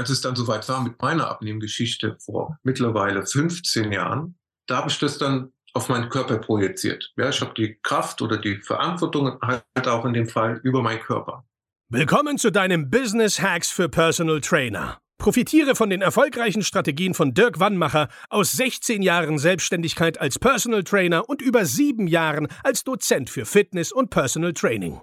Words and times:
als 0.00 0.08
es 0.08 0.22
dann 0.22 0.34
soweit 0.34 0.66
war 0.68 0.82
mit 0.82 1.00
meiner 1.02 1.28
Abnehmgeschichte 1.28 2.16
vor 2.24 2.58
mittlerweile 2.62 3.26
15 3.26 3.92
Jahren, 3.92 4.34
da 4.66 4.78
habe 4.78 4.90
ich 4.90 4.98
das 4.98 5.18
dann 5.18 5.52
auf 5.74 5.90
meinen 5.90 6.08
Körper 6.08 6.38
projiziert. 6.38 7.12
Ja, 7.16 7.28
ich 7.28 7.40
habe 7.42 7.52
die 7.54 7.78
Kraft 7.82 8.22
oder 8.22 8.38
die 8.38 8.56
Verantwortung 8.62 9.38
halt 9.42 9.86
auch 9.86 10.06
in 10.06 10.14
dem 10.14 10.26
Fall 10.26 10.58
über 10.64 10.80
meinen 10.80 11.00
Körper. 11.00 11.44
Willkommen 11.90 12.38
zu 12.38 12.50
deinem 12.50 12.88
Business 12.88 13.42
Hacks 13.42 13.68
für 13.70 13.90
Personal 13.90 14.40
Trainer. 14.40 14.98
Profitiere 15.18 15.74
von 15.74 15.90
den 15.90 16.00
erfolgreichen 16.00 16.62
Strategien 16.62 17.12
von 17.12 17.34
Dirk 17.34 17.60
Wannmacher 17.60 18.08
aus 18.30 18.52
16 18.52 19.02
Jahren 19.02 19.38
Selbstständigkeit 19.38 20.18
als 20.18 20.38
Personal 20.38 20.82
Trainer 20.82 21.28
und 21.28 21.42
über 21.42 21.66
sieben 21.66 22.06
Jahren 22.06 22.48
als 22.64 22.84
Dozent 22.84 23.28
für 23.28 23.44
Fitness 23.44 23.92
und 23.92 24.08
Personal 24.08 24.54
Training. 24.54 25.02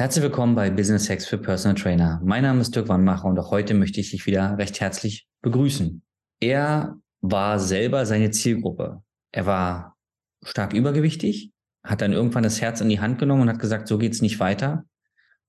Herzlich 0.00 0.22
willkommen 0.22 0.54
bei 0.54 0.70
Business 0.70 1.10
Hacks 1.10 1.26
für 1.26 1.36
Personal 1.36 1.74
Trainer. 1.74 2.22
Mein 2.24 2.42
Name 2.42 2.62
ist 2.62 2.74
Dirk 2.74 2.88
Wannmacher 2.88 3.26
und 3.26 3.38
auch 3.38 3.50
heute 3.50 3.74
möchte 3.74 4.00
ich 4.00 4.12
dich 4.12 4.24
wieder 4.24 4.56
recht 4.56 4.80
herzlich 4.80 5.28
begrüßen. 5.42 6.02
Er 6.40 6.96
war 7.20 7.58
selber 7.58 8.06
seine 8.06 8.30
Zielgruppe. 8.30 9.02
Er 9.30 9.44
war 9.44 9.98
stark 10.42 10.72
übergewichtig, 10.72 11.52
hat 11.84 12.00
dann 12.00 12.14
irgendwann 12.14 12.44
das 12.44 12.62
Herz 12.62 12.80
in 12.80 12.88
die 12.88 13.00
Hand 13.00 13.18
genommen 13.18 13.42
und 13.42 13.50
hat 13.50 13.58
gesagt, 13.58 13.88
so 13.88 13.98
geht's 13.98 14.22
nicht 14.22 14.40
weiter 14.40 14.86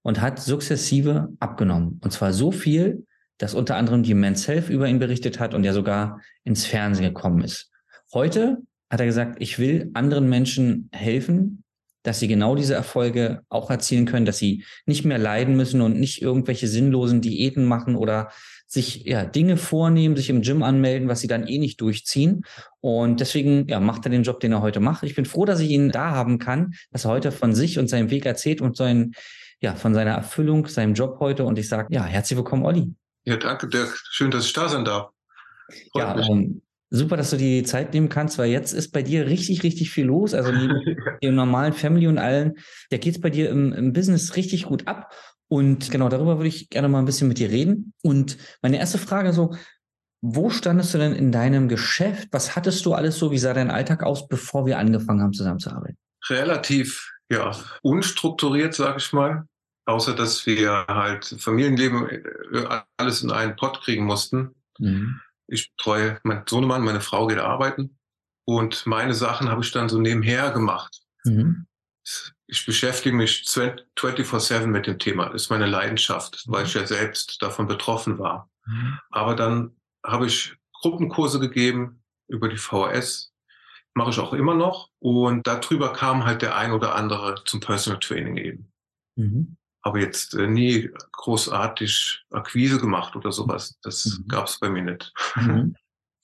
und 0.01 0.19
hat 0.19 0.37
sukzessive 0.41 1.29
abgenommen. 1.39 2.01
Und 2.03 2.11
zwar 2.11 2.33
so 2.33 2.51
viel, 2.51 3.05
dass 3.37 3.53
unter 3.53 3.77
anderem 3.77 4.03
die 4.03 4.15
Men's 4.15 4.49
Health 4.49 4.69
über 4.69 4.89
ihn 4.89 4.99
berichtet 4.99 5.39
hat 5.39 5.53
und 5.53 5.63
er 5.63 5.73
sogar 5.73 6.19
ins 6.43 6.65
Fernsehen 6.65 7.05
gekommen 7.05 7.41
ist. 7.41 7.71
Heute 8.13 8.57
hat 8.89 8.99
er 8.99 9.05
gesagt, 9.05 9.37
ich 9.39 9.59
will 9.59 9.91
anderen 9.93 10.27
Menschen 10.27 10.89
helfen, 10.91 11.63
dass 12.03 12.19
sie 12.19 12.27
genau 12.27 12.55
diese 12.55 12.73
Erfolge 12.73 13.41
auch 13.49 13.69
erzielen 13.69 14.05
können, 14.05 14.25
dass 14.25 14.37
sie 14.37 14.63
nicht 14.85 15.05
mehr 15.05 15.17
leiden 15.17 15.55
müssen 15.55 15.81
und 15.81 15.99
nicht 15.99 16.21
irgendwelche 16.21 16.67
sinnlosen 16.67 17.21
Diäten 17.21 17.65
machen 17.65 17.95
oder 17.95 18.29
sich 18.71 19.03
ja 19.03 19.25
Dinge 19.25 19.57
vornehmen, 19.57 20.15
sich 20.15 20.29
im 20.29 20.41
Gym 20.41 20.63
anmelden, 20.63 21.09
was 21.09 21.19
sie 21.19 21.27
dann 21.27 21.45
eh 21.45 21.57
nicht 21.57 21.81
durchziehen. 21.81 22.45
Und 22.79 23.19
deswegen 23.19 23.67
ja, 23.67 23.81
macht 23.81 24.05
er 24.05 24.11
den 24.11 24.23
Job, 24.23 24.39
den 24.39 24.53
er 24.53 24.61
heute 24.61 24.79
macht. 24.79 25.03
Ich 25.03 25.15
bin 25.15 25.25
froh, 25.25 25.43
dass 25.43 25.59
ich 25.59 25.69
ihn 25.69 25.91
da 25.91 26.11
haben 26.11 26.39
kann, 26.39 26.73
dass 26.91 27.05
er 27.05 27.11
heute 27.11 27.33
von 27.33 27.53
sich 27.53 27.77
und 27.77 27.89
seinem 27.89 28.09
Weg 28.11 28.25
erzählt 28.25 28.61
und 28.61 28.77
seinen, 28.77 29.13
ja, 29.59 29.75
von 29.75 29.93
seiner 29.93 30.11
Erfüllung, 30.11 30.67
seinem 30.67 30.93
Job 30.93 31.19
heute. 31.19 31.43
Und 31.43 31.59
ich 31.59 31.67
sage, 31.67 31.93
ja, 31.93 32.05
herzlich 32.05 32.37
willkommen, 32.37 32.63
Olli. 32.63 32.93
Ja, 33.25 33.35
danke, 33.35 33.67
Dirk. 33.67 34.01
Schön, 34.09 34.31
dass 34.31 34.45
ich 34.45 34.53
da 34.53 34.69
sein 34.69 34.85
darf. 34.85 35.09
Freut 35.91 36.17
ja, 36.17 36.29
ähm, 36.29 36.61
super, 36.91 37.17
dass 37.17 37.31
du 37.31 37.37
die 37.37 37.63
Zeit 37.63 37.93
nehmen 37.93 38.09
kannst, 38.09 38.37
weil 38.37 38.51
jetzt 38.51 38.73
ist 38.73 38.91
bei 38.91 39.01
dir 39.01 39.25
richtig, 39.25 39.63
richtig 39.63 39.89
viel 39.89 40.05
los. 40.05 40.33
Also 40.33 40.51
neben 40.51 40.75
dem 41.23 41.35
normalen 41.35 41.73
Family 41.73 42.05
und 42.07 42.19
allen, 42.19 42.55
da 42.91 42.97
geht 42.97 43.15
es 43.15 43.21
bei 43.21 43.29
dir 43.29 43.49
im, 43.49 43.73
im 43.73 43.93
Business 43.93 44.35
richtig 44.35 44.65
gut 44.65 44.87
ab. 44.87 45.13
Und 45.47 45.89
genau 45.89 46.09
darüber 46.09 46.37
würde 46.37 46.49
ich 46.49 46.69
gerne 46.69 46.87
mal 46.87 46.99
ein 46.99 47.05
bisschen 47.05 47.27
mit 47.27 47.39
dir 47.39 47.49
reden. 47.49 47.93
Und 48.03 48.37
meine 48.61 48.77
erste 48.77 48.97
Frage 48.97 49.33
so, 49.33 49.55
wo 50.21 50.49
standest 50.49 50.93
du 50.93 50.97
denn 50.97 51.13
in 51.13 51.31
deinem 51.31 51.67
Geschäft? 51.67 52.27
Was 52.31 52.55
hattest 52.55 52.85
du 52.85 52.93
alles 52.93 53.17
so? 53.17 53.31
Wie 53.31 53.39
sah 53.39 53.53
dein 53.53 53.71
Alltag 53.71 54.03
aus, 54.03 54.27
bevor 54.27 54.65
wir 54.65 54.77
angefangen 54.77 55.21
haben, 55.21 55.33
zusammenzuarbeiten? 55.33 55.97
Relativ, 56.29 57.11
ja, 57.29 57.55
unstrukturiert, 57.81 58.75
sage 58.75 58.97
ich 58.99 59.11
mal. 59.13 59.45
Außer, 59.85 60.13
dass 60.13 60.45
wir 60.45 60.85
halt 60.87 61.25
Familienleben 61.25 62.07
äh, 62.07 62.79
alles 62.97 63.23
in 63.23 63.31
einen 63.31 63.55
Pott 63.55 63.81
kriegen 63.81 64.05
mussten. 64.05 64.53
Mhm. 64.77 65.19
Ich 65.51 65.71
betreue 65.75 66.19
meinen 66.23 66.43
Sohnemann, 66.47 66.83
meine 66.83 67.01
Frau 67.01 67.27
geht 67.27 67.39
arbeiten. 67.39 67.97
Und 68.45 68.85
meine 68.85 69.13
Sachen 69.13 69.49
habe 69.49 69.63
ich 69.63 69.71
dann 69.71 69.89
so 69.89 69.99
nebenher 69.99 70.51
gemacht. 70.51 71.01
Mhm 71.23 71.67
ich 72.51 72.65
beschäftige 72.65 73.15
mich 73.15 73.43
24-7 73.47 74.67
mit 74.67 74.85
dem 74.85 74.99
Thema. 74.99 75.29
Das 75.29 75.43
ist 75.43 75.49
meine 75.49 75.67
Leidenschaft, 75.67 76.43
weil 76.47 76.65
ich 76.65 76.73
ja 76.73 76.85
selbst 76.85 77.41
davon 77.41 77.65
betroffen 77.67 78.19
war. 78.19 78.49
Mhm. 78.65 78.99
Aber 79.09 79.35
dann 79.35 79.75
habe 80.05 80.27
ich 80.27 80.55
Gruppenkurse 80.73 81.39
gegeben 81.39 82.03
über 82.27 82.49
die 82.49 82.57
VHS, 82.57 83.33
mache 83.93 84.09
ich 84.09 84.19
auch 84.19 84.33
immer 84.33 84.53
noch. 84.53 84.89
Und 84.99 85.47
darüber 85.47 85.93
kam 85.93 86.25
halt 86.25 86.41
der 86.41 86.57
ein 86.57 86.73
oder 86.73 86.95
andere 86.95 87.41
zum 87.45 87.61
Personal 87.61 87.99
Training 87.99 88.35
eben. 88.35 88.71
Mhm. 89.15 89.57
Aber 89.83 89.99
jetzt 89.99 90.35
äh, 90.35 90.47
nie 90.47 90.89
großartig 91.13 92.25
Akquise 92.29 92.79
gemacht 92.79 93.15
oder 93.15 93.31
sowas. 93.31 93.77
Das 93.81 94.05
mhm. 94.05 94.27
gab 94.27 94.47
es 94.47 94.59
bei 94.59 94.69
mir 94.69 94.83
nicht. 94.83 95.13
Mhm. 95.35 95.75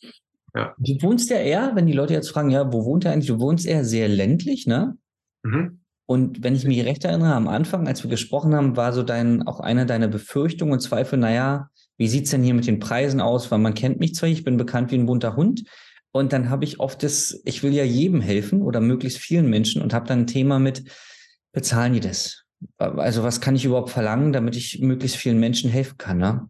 ja. 0.56 0.75
Du 0.78 1.01
wohnst 1.01 1.29
ja 1.29 1.38
eher, 1.38 1.75
wenn 1.75 1.88
die 1.88 1.94
Leute 1.94 2.13
jetzt 2.13 2.29
fragen, 2.29 2.50
ja, 2.50 2.72
wo 2.72 2.85
wohnt 2.85 3.06
er 3.06 3.13
eigentlich? 3.13 3.28
Du 3.28 3.40
wohnst 3.40 3.66
eher 3.66 3.84
sehr 3.84 4.07
ländlich, 4.07 4.68
ne? 4.68 4.97
Mhm. 5.44 5.81
Und 6.09 6.41
wenn 6.41 6.56
ich 6.56 6.66
mich 6.66 6.85
recht 6.85 7.03
erinnere, 7.03 7.34
am 7.34 7.50
Anfang, 7.50 7.85
als 7.85 8.01
wir 8.03 8.09
gesprochen 8.09 8.56
haben, 8.56 8.78
war 8.78 8.94
so 8.94 9.03
dein, 9.03 9.45
auch 9.45 9.59
eine 9.59 9.85
deiner 9.85 10.07
Befürchtungen 10.07 10.72
und 10.72 10.79
Zweifel, 10.79 11.19
naja, 11.19 11.69
wie 11.97 12.07
sieht's 12.07 12.31
denn 12.31 12.44
hier 12.44 12.53
mit 12.53 12.66
den 12.66 12.79
Preisen 12.79 13.19
aus? 13.19 13.51
Weil 13.51 13.59
man 13.59 13.74
kennt 13.74 14.00
mich 14.00 14.16
zwar, 14.16 14.29
ich 14.29 14.45
bin 14.45 14.56
bekannt 14.56 14.91
wie 14.91 14.97
ein 14.97 15.06
bunter 15.06 15.35
Hund. 15.35 15.63
Und 16.12 16.31
dann 16.31 16.50
habe 16.50 16.63
ich 16.63 16.79
oft 16.79 17.03
das, 17.03 17.41
ich 17.44 17.62
will 17.62 17.74
ja 17.74 17.84
jedem 17.84 18.22
helfen 18.22 18.62
oder 18.62 18.79
möglichst 18.79 19.19
vielen 19.19 19.50
Menschen 19.50 19.81
und 19.81 19.94
habe 19.94 20.07
dann 20.07 20.22
ein 20.22 20.28
Thema 20.28 20.59
mit, 20.59 20.89
bezahlen 21.51 21.94
die 21.94 22.00
das? 22.00 22.45
Also 22.78 23.23
was 23.23 23.41
kann 23.41 23.56
ich 23.56 23.66
überhaupt 23.66 23.90
verlangen, 23.90 24.34
damit 24.34 24.56
ich 24.56 24.79
möglichst 24.79 25.18
vielen 25.18 25.40
Menschen 25.40 25.69
helfen 25.69 25.97
kann? 25.97 26.18
Ne? 26.18 26.50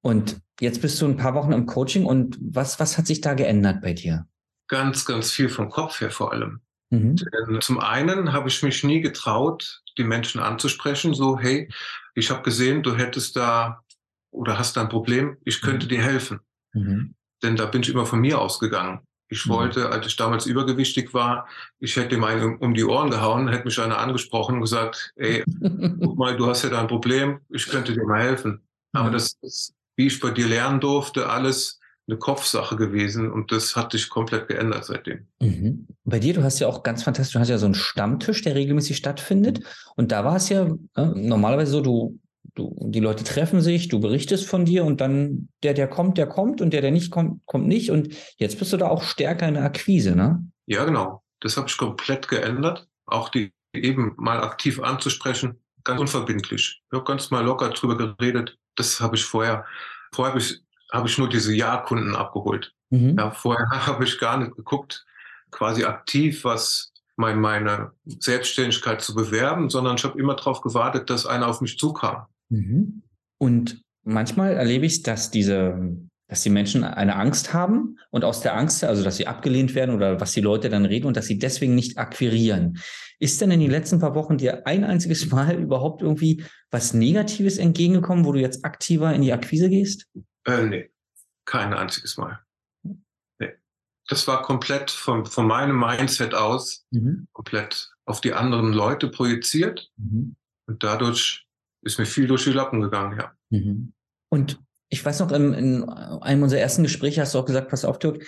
Und 0.00 0.40
jetzt 0.60 0.82
bist 0.82 1.00
du 1.00 1.06
ein 1.06 1.16
paar 1.16 1.34
Wochen 1.34 1.52
im 1.52 1.66
Coaching 1.66 2.04
und 2.04 2.38
was, 2.40 2.78
was 2.78 2.96
hat 2.96 3.06
sich 3.06 3.20
da 3.20 3.34
geändert 3.34 3.80
bei 3.82 3.92
dir? 3.92 4.26
Ganz, 4.68 5.04
ganz 5.04 5.30
viel 5.30 5.48
vom 5.48 5.68
Kopf 5.68 6.00
her 6.00 6.10
vor 6.10 6.32
allem. 6.32 6.60
Mhm. 6.90 7.16
Zum 7.60 7.80
einen 7.80 8.32
habe 8.32 8.48
ich 8.48 8.62
mich 8.62 8.84
nie 8.84 9.00
getraut, 9.00 9.82
die 9.98 10.04
Menschen 10.04 10.40
anzusprechen, 10.40 11.14
so, 11.14 11.38
hey, 11.38 11.68
ich 12.14 12.30
habe 12.30 12.42
gesehen, 12.42 12.82
du 12.82 12.96
hättest 12.96 13.36
da 13.36 13.82
oder 14.30 14.58
hast 14.58 14.76
da 14.76 14.82
ein 14.82 14.88
Problem, 14.88 15.38
ich 15.44 15.60
könnte 15.60 15.86
mhm. 15.86 15.90
dir 15.90 16.02
helfen. 16.02 16.40
Mhm. 16.72 17.14
Denn 17.42 17.56
da 17.56 17.66
bin 17.66 17.82
ich 17.82 17.88
immer 17.88 18.06
von 18.06 18.20
mir 18.20 18.40
ausgegangen. 18.40 19.00
Ich 19.28 19.46
mhm. 19.46 19.50
wollte, 19.50 19.90
als 19.90 20.06
ich 20.06 20.16
damals 20.16 20.46
übergewichtig 20.46 21.14
war, 21.14 21.48
ich 21.78 21.96
hätte 21.96 22.14
ihm 22.14 22.24
einen 22.24 22.56
um 22.58 22.74
die 22.74 22.84
Ohren 22.84 23.10
gehauen, 23.10 23.48
hätte 23.48 23.64
mich 23.64 23.78
einer 23.80 23.98
angesprochen 23.98 24.56
und 24.56 24.60
gesagt, 24.62 25.12
ey, 25.16 25.44
guck 26.00 26.18
mal, 26.18 26.36
du 26.36 26.46
hast 26.46 26.62
ja 26.62 26.70
da 26.70 26.80
ein 26.80 26.88
Problem, 26.88 27.40
ich 27.50 27.66
könnte 27.66 27.92
dir 27.92 28.04
mal 28.04 28.22
helfen. 28.22 28.62
Aber 28.92 29.10
das 29.10 29.36
ist, 29.42 29.74
wie 29.96 30.06
ich 30.06 30.20
bei 30.20 30.30
dir 30.30 30.46
lernen 30.46 30.80
durfte, 30.80 31.28
alles 31.28 31.80
eine 32.08 32.18
Kopfsache 32.18 32.76
gewesen 32.76 33.32
und 33.32 33.50
das 33.50 33.74
hat 33.74 33.92
sich 33.92 34.08
komplett 34.08 34.46
geändert 34.46 34.84
seitdem. 34.84 35.26
Mhm. 35.40 35.88
Bei 36.04 36.20
dir, 36.20 36.34
du 36.34 36.42
hast 36.44 36.60
ja 36.60 36.68
auch 36.68 36.84
ganz 36.84 37.02
fantastisch, 37.02 37.32
du 37.32 37.40
hast 37.40 37.48
ja 37.48 37.58
so 37.58 37.66
einen 37.66 37.74
Stammtisch, 37.74 38.42
der 38.42 38.54
regelmäßig 38.54 38.96
stattfindet 38.96 39.60
und 39.96 40.12
da 40.12 40.24
war 40.24 40.36
es 40.36 40.48
ja 40.48 40.68
äh, 40.96 41.04
normalerweise 41.04 41.72
so, 41.72 41.80
du, 41.80 42.18
du, 42.56 42.76
die 42.80 43.00
Leute 43.00 43.22
treffen 43.22 43.60
sich, 43.60 43.88
du 43.88 44.00
berichtest 44.00 44.46
von 44.46 44.64
dir 44.64 44.84
und 44.84 45.00
dann 45.00 45.48
der, 45.62 45.74
der 45.74 45.88
kommt, 45.88 46.18
der 46.18 46.26
kommt 46.26 46.60
und 46.60 46.72
der, 46.72 46.80
der 46.80 46.90
nicht 46.90 47.12
kommt, 47.12 47.46
kommt 47.46 47.68
nicht 47.68 47.90
und 47.90 48.14
jetzt 48.38 48.58
bist 48.58 48.72
du 48.72 48.76
da 48.76 48.88
auch 48.88 49.04
stärker 49.04 49.46
in 49.46 49.54
der 49.54 49.64
Akquise, 49.64 50.16
ne? 50.16 50.44
Ja, 50.66 50.84
genau. 50.84 51.22
Das 51.40 51.56
habe 51.56 51.68
ich 51.68 51.76
komplett 51.76 52.28
geändert. 52.28 52.88
Auch 53.06 53.28
die 53.28 53.52
eben 53.72 54.14
mal 54.16 54.40
aktiv 54.40 54.80
anzusprechen, 54.80 55.60
ganz 55.84 56.00
unverbindlich. 56.00 56.82
Ich 56.84 56.96
habe 56.96 57.04
ganz 57.04 57.30
mal 57.30 57.44
locker 57.44 57.68
drüber 57.70 57.96
geredet. 57.96 58.58
Das 58.74 59.00
habe 59.00 59.14
ich 59.14 59.24
vorher, 59.24 59.64
vorher 60.12 60.32
habe 60.32 60.40
ich 60.40 60.60
habe 60.92 61.08
ich 61.08 61.18
nur 61.18 61.28
diese 61.28 61.54
Ja-Kunden 61.54 62.14
abgeholt. 62.14 62.72
Mhm. 62.90 63.16
Ja, 63.18 63.30
vorher 63.30 63.68
habe 63.86 64.04
ich 64.04 64.18
gar 64.18 64.38
nicht 64.38 64.56
geguckt, 64.56 65.04
quasi 65.50 65.84
aktiv, 65.84 66.44
was 66.44 66.92
mein, 67.16 67.40
meine 67.40 67.92
Selbstständigkeit 68.04 69.00
zu 69.00 69.14
bewerben, 69.14 69.70
sondern 69.70 69.96
ich 69.96 70.04
habe 70.04 70.18
immer 70.18 70.34
darauf 70.34 70.60
gewartet, 70.60 71.08
dass 71.10 71.26
einer 71.26 71.48
auf 71.48 71.60
mich 71.60 71.78
zukam. 71.78 72.26
Mhm. 72.48 73.02
Und 73.38 73.82
manchmal 74.04 74.54
erlebe 74.54 74.86
ich, 74.86 75.02
dass 75.02 75.30
diese, 75.30 75.96
dass 76.28 76.42
die 76.42 76.50
Menschen 76.50 76.84
eine 76.84 77.16
Angst 77.16 77.52
haben 77.52 77.98
und 78.10 78.24
aus 78.24 78.40
der 78.40 78.56
Angst, 78.56 78.82
also 78.84 79.04
dass 79.04 79.16
sie 79.16 79.26
abgelehnt 79.26 79.74
werden 79.74 79.94
oder 79.94 80.20
was 80.20 80.32
die 80.32 80.40
Leute 80.40 80.68
dann 80.68 80.86
reden 80.86 81.06
und 81.06 81.16
dass 81.16 81.26
sie 81.26 81.38
deswegen 81.38 81.74
nicht 81.74 81.98
akquirieren. 81.98 82.78
Ist 83.18 83.40
denn 83.40 83.50
in 83.50 83.60
den 83.60 83.70
letzten 83.70 83.98
paar 83.98 84.14
Wochen 84.14 84.38
dir 84.38 84.66
ein 84.66 84.84
einziges 84.84 85.26
Mal 85.30 85.58
überhaupt 85.60 86.02
irgendwie 86.02 86.44
was 86.70 86.94
Negatives 86.94 87.58
entgegengekommen, 87.58 88.24
wo 88.24 88.32
du 88.32 88.40
jetzt 88.40 88.64
aktiver 88.64 89.12
in 89.14 89.22
die 89.22 89.32
Akquise 89.32 89.68
gehst? 89.68 90.06
Äh, 90.44 90.66
nee, 90.66 90.90
kein 91.44 91.72
einziges 91.72 92.16
Mal. 92.16 92.40
Nee. 93.38 93.52
Das 94.08 94.28
war 94.28 94.42
komplett 94.42 94.90
von, 94.90 95.26
von 95.26 95.46
meinem 95.46 95.78
Mindset 95.78 96.34
aus, 96.34 96.86
mhm. 96.90 97.28
komplett 97.32 97.90
auf 98.04 98.20
die 98.20 98.32
anderen 98.32 98.72
Leute 98.72 99.08
projiziert. 99.08 99.90
Mhm. 99.96 100.36
Und 100.68 100.82
dadurch 100.82 101.45
ist 101.86 101.98
mir 101.98 102.06
viel 102.06 102.26
durch 102.26 102.44
die 102.44 102.52
Lappen 102.52 102.80
gegangen, 102.80 103.18
ja. 103.18 103.32
Mhm. 103.50 103.92
Und 104.28 104.60
ich 104.88 105.04
weiß 105.04 105.20
noch, 105.20 105.32
in, 105.32 105.52
in, 105.54 105.88
einem 105.88 106.42
unserer 106.42 106.60
ersten 106.60 106.82
Gespräche 106.82 107.20
hast 107.20 107.34
du 107.34 107.38
auch 107.38 107.44
gesagt, 107.44 107.70
pass 107.70 107.84
auf, 107.84 107.98
Dirk, 107.98 108.24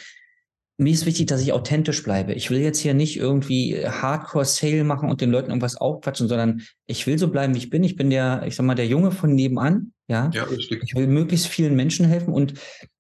mir 0.81 0.93
ist 0.93 1.07
wichtig, 1.07 1.27
dass 1.27 1.43
ich 1.43 1.53
authentisch 1.53 2.05
bleibe. 2.05 2.35
Ich 2.35 2.51
will 2.51 2.61
jetzt 2.61 2.79
hier 2.79 2.95
nicht 2.95 3.17
irgendwie 3.17 3.85
Hardcore-Sale 3.85 4.85
machen 4.85 5.11
und 5.11 5.21
den 5.21 5.31
Leuten 5.31 5.49
irgendwas 5.49 5.77
aufquatschen, 5.77 6.29
sondern 6.29 6.63
ich 6.87 7.07
will 7.07 7.19
so 7.19 7.29
bleiben, 7.29 7.55
wie 7.55 7.59
ich 7.59 7.71
bin. 7.71 7.83
Ich 7.83 7.97
bin 7.97 8.11
der, 8.11 8.45
ich 8.47 8.55
sag 8.55 8.65
mal, 8.65 8.77
der 8.77 8.87
Junge 8.87 9.11
von 9.11 9.35
nebenan. 9.35 9.93
Ja, 10.07 10.31
ja 10.33 10.45
richtig. 10.45 10.85
Ich 10.85 10.95
will 10.95 11.09
möglichst 11.09 11.49
vielen 11.49 11.75
Menschen 11.75 12.07
helfen. 12.07 12.33
Und 12.33 12.55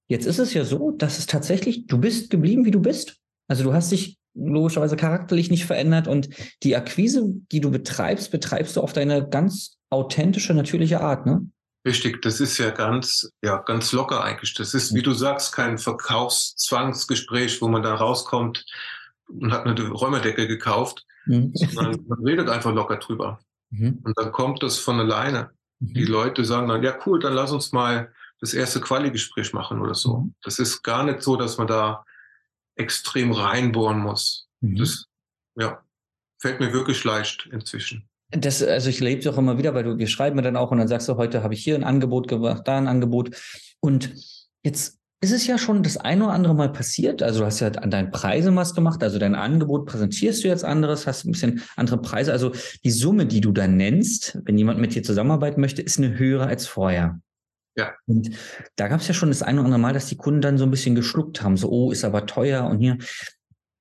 jetzt 0.09 0.27
ist 0.27 0.41
es 0.41 0.55
ja 0.55 0.65
so, 0.65 0.91
dass 0.91 1.21
es 1.21 1.27
tatsächlich, 1.27 1.87
du 1.87 1.99
bist 1.99 2.31
geblieben, 2.31 2.65
wie 2.65 2.73
du 2.73 2.81
bist. 2.81 3.21
Also 3.47 3.63
du 3.63 3.73
hast 3.73 3.93
dich 3.93 4.18
logischerweise 4.39 4.97
charakterlich 4.97 5.51
nicht 5.51 5.67
verändert 5.67 6.09
und 6.09 6.29
die 6.63 6.77
Akquise, 6.77 7.35
die 7.53 7.61
du 7.61 7.71
betreibst, 7.71 8.31
betreibst 8.31 8.77
du 8.77 8.81
auf 8.81 8.93
deine 8.93 9.29
ganz 9.29 9.79
authentische, 9.91 10.55
natürliche 10.55 11.01
Art, 11.01 11.27
ne? 11.27 11.49
Richtig, 11.87 12.21
das 12.23 12.41
ist 12.41 12.59
ja 12.59 12.71
ganz, 12.71 13.31
ja, 13.43 13.59
ganz 13.59 13.93
locker 13.93 14.23
eigentlich. 14.23 14.53
Das 14.55 14.75
ist, 14.75 14.95
wie 14.95 15.03
du 15.03 15.13
sagst, 15.13 15.55
kein 15.55 15.79
Verkaufszwangsgespräch, 15.79 17.63
wo 17.63 17.69
man 17.69 17.83
da 17.83 17.95
rauskommt 17.95 18.67
und 19.29 19.53
hat 19.53 19.65
eine 19.65 19.89
Räumerdecke 19.89 20.47
gekauft, 20.49 21.07
mhm. 21.27 21.53
sondern 21.55 22.05
man 22.09 22.23
redet 22.25 22.49
einfach 22.49 22.75
locker 22.75 22.97
drüber. 22.97 23.39
Mhm. 23.71 24.01
Und 24.03 24.19
dann 24.19 24.33
kommt 24.33 24.63
das 24.63 24.79
von 24.79 24.99
alleine. 25.01 25.51
Mhm. 25.79 25.95
Die 25.95 26.05
Leute 26.05 26.45
sagen 26.45 26.69
dann, 26.69 26.83
ja 26.83 26.99
cool, 27.07 27.21
dann 27.21 27.35
lass 27.35 27.53
uns 27.53 27.73
mal 27.73 28.13
das 28.41 28.55
erste 28.55 28.81
Quali-Gespräch 28.81 29.53
machen 29.53 29.81
oder 29.81 29.95
so. 29.95 30.29
Das 30.43 30.59
ist 30.59 30.83
gar 30.83 31.05
nicht 31.05 31.23
so, 31.23 31.37
dass 31.37 31.59
man 31.59 31.67
da 31.67 32.05
extrem 32.79 33.33
reinbohren 33.33 33.99
muss. 33.99 34.49
Mhm. 34.61 34.77
Das, 34.77 35.07
ja, 35.57 35.83
fällt 36.41 36.61
mir 36.61 36.73
wirklich 36.73 37.05
leicht 37.05 37.49
inzwischen. 37.53 38.09
Das, 38.31 38.63
also 38.63 38.91
ich 38.91 39.01
lebe 39.01 39.21
es 39.21 39.27
auch 39.27 39.39
immer 39.39 39.59
wieder, 39.59 39.75
weil 39.75 39.85
du, 39.85 39.99
wir 39.99 40.07
schreiben 40.07 40.37
mir 40.37 40.43
dann 40.43 40.57
auch 40.57 40.71
und 40.71 40.79
dann 40.79 40.89
sagst 40.89 41.09
du, 41.09 41.17
heute 41.17 41.43
habe 41.43 41.55
ich 41.55 41.65
hier 41.65 41.75
ein 41.75 41.85
Angebot 41.85 42.29
gemacht, 42.29 42.63
da 42.67 42.77
ein 42.77 42.87
Angebot. 42.87 43.35
Und 43.81 44.13
jetzt 44.63 44.99
ist 45.21 45.33
es 45.33 45.47
ja 45.47 45.59
schon 45.59 45.83
das 45.83 45.97
ein 45.97 46.23
oder 46.23 46.33
andere 46.33 46.55
Mal 46.55 46.71
passiert. 46.71 47.23
Also 47.23 47.41
du 47.41 47.47
hast 47.47 47.61
ja 47.61 47.69
an 47.69 47.91
deinen 47.91 48.11
Preisen 48.11 48.55
was 48.55 48.75
gemacht, 48.75 49.03
also 49.03 49.19
dein 49.19 49.35
Angebot 49.35 49.87
präsentierst 49.87 50.45
du 50.45 50.49
jetzt 50.49 50.65
anderes, 50.65 51.07
hast 51.07 51.25
ein 51.25 51.33
bisschen 51.33 51.63
andere 51.77 52.01
Preise. 52.01 52.33
Also 52.33 52.53
die 52.85 52.91
Summe, 52.91 53.27
die 53.27 53.41
du 53.41 53.51
da 53.51 53.67
nennst, 53.67 54.39
wenn 54.45 54.59
jemand 54.59 54.79
mit 54.79 54.95
dir 54.95 55.03
zusammenarbeiten 55.03 55.61
möchte, 55.61 55.83
ist 55.83 55.99
eine 55.99 56.19
höhere 56.19 56.47
als 56.47 56.67
vorher. 56.67 57.21
Ja. 57.79 57.95
Und 58.07 58.31
da 58.77 58.89
gab 58.89 59.01
es 59.01 59.09
ja 59.09 59.15
schon 59.15 59.31
das 59.31 59.43
ein 59.43 59.57
oder 59.59 59.67
andere 59.67 59.81
Mal, 59.81 59.95
dass 59.95 60.07
die 60.07 60.17
Kunden 60.17 60.41
dann 60.41 60.59
so 60.59 60.65
ein 60.65 60.71
bisschen 60.71 60.95
geschluckt 60.95 61.43
haben, 61.43 61.57
so, 61.57 61.71
oh, 61.71 61.93
ist 61.93 62.05
aber 62.05 62.27
teuer 62.27 62.67
und 62.67 62.81
hier. 62.81 62.99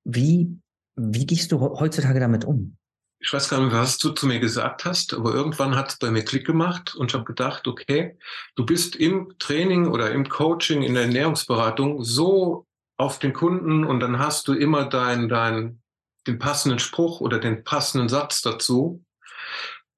Wie, 0.04 0.56
wie 0.96 1.26
gehst 1.26 1.52
du 1.52 1.60
heutzutage 1.60 2.20
damit 2.20 2.44
um? 2.44 2.78
ich 3.20 3.32
weiß 3.32 3.48
gar 3.48 3.60
nicht, 3.60 3.72
was 3.72 3.98
du 3.98 4.10
zu 4.10 4.26
mir 4.26 4.38
gesagt 4.38 4.84
hast, 4.84 5.12
aber 5.12 5.34
irgendwann 5.34 5.74
hat 5.74 5.90
es 5.90 5.98
bei 5.98 6.10
mir 6.10 6.24
Klick 6.24 6.46
gemacht 6.46 6.94
und 6.94 7.10
ich 7.10 7.14
habe 7.14 7.24
gedacht, 7.24 7.66
okay, 7.66 8.16
du 8.54 8.64
bist 8.64 8.94
im 8.94 9.34
Training 9.38 9.88
oder 9.88 10.12
im 10.12 10.28
Coaching, 10.28 10.82
in 10.82 10.94
der 10.94 11.04
Ernährungsberatung 11.04 12.04
so 12.04 12.66
auf 12.96 13.18
den 13.18 13.32
Kunden 13.32 13.84
und 13.84 14.00
dann 14.00 14.18
hast 14.18 14.46
du 14.46 14.54
immer 14.54 14.84
dein, 14.88 15.28
dein, 15.28 15.82
den 16.26 16.38
passenden 16.38 16.78
Spruch 16.78 17.20
oder 17.20 17.38
den 17.38 17.64
passenden 17.64 18.08
Satz 18.08 18.40
dazu. 18.40 19.04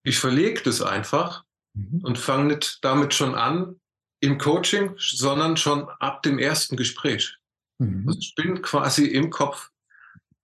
Ich 0.03 0.19
verlege 0.19 0.63
das 0.63 0.81
einfach 0.81 1.45
mhm. 1.75 2.01
und 2.03 2.19
fange 2.19 2.55
nicht 2.55 2.79
damit 2.83 3.13
schon 3.13 3.35
an 3.35 3.80
im 4.21 4.39
Coaching, 4.39 4.95
sondern 4.99 5.57
schon 5.57 5.89
ab 5.99 6.23
dem 6.23 6.39
ersten 6.39 6.77
Gespräch. 6.77 7.37
Mhm. 7.79 8.05
Also 8.07 8.19
ich 8.21 8.35
bin 8.35 8.63
quasi 8.63 9.07
im 9.07 9.31
Kopf 9.31 9.71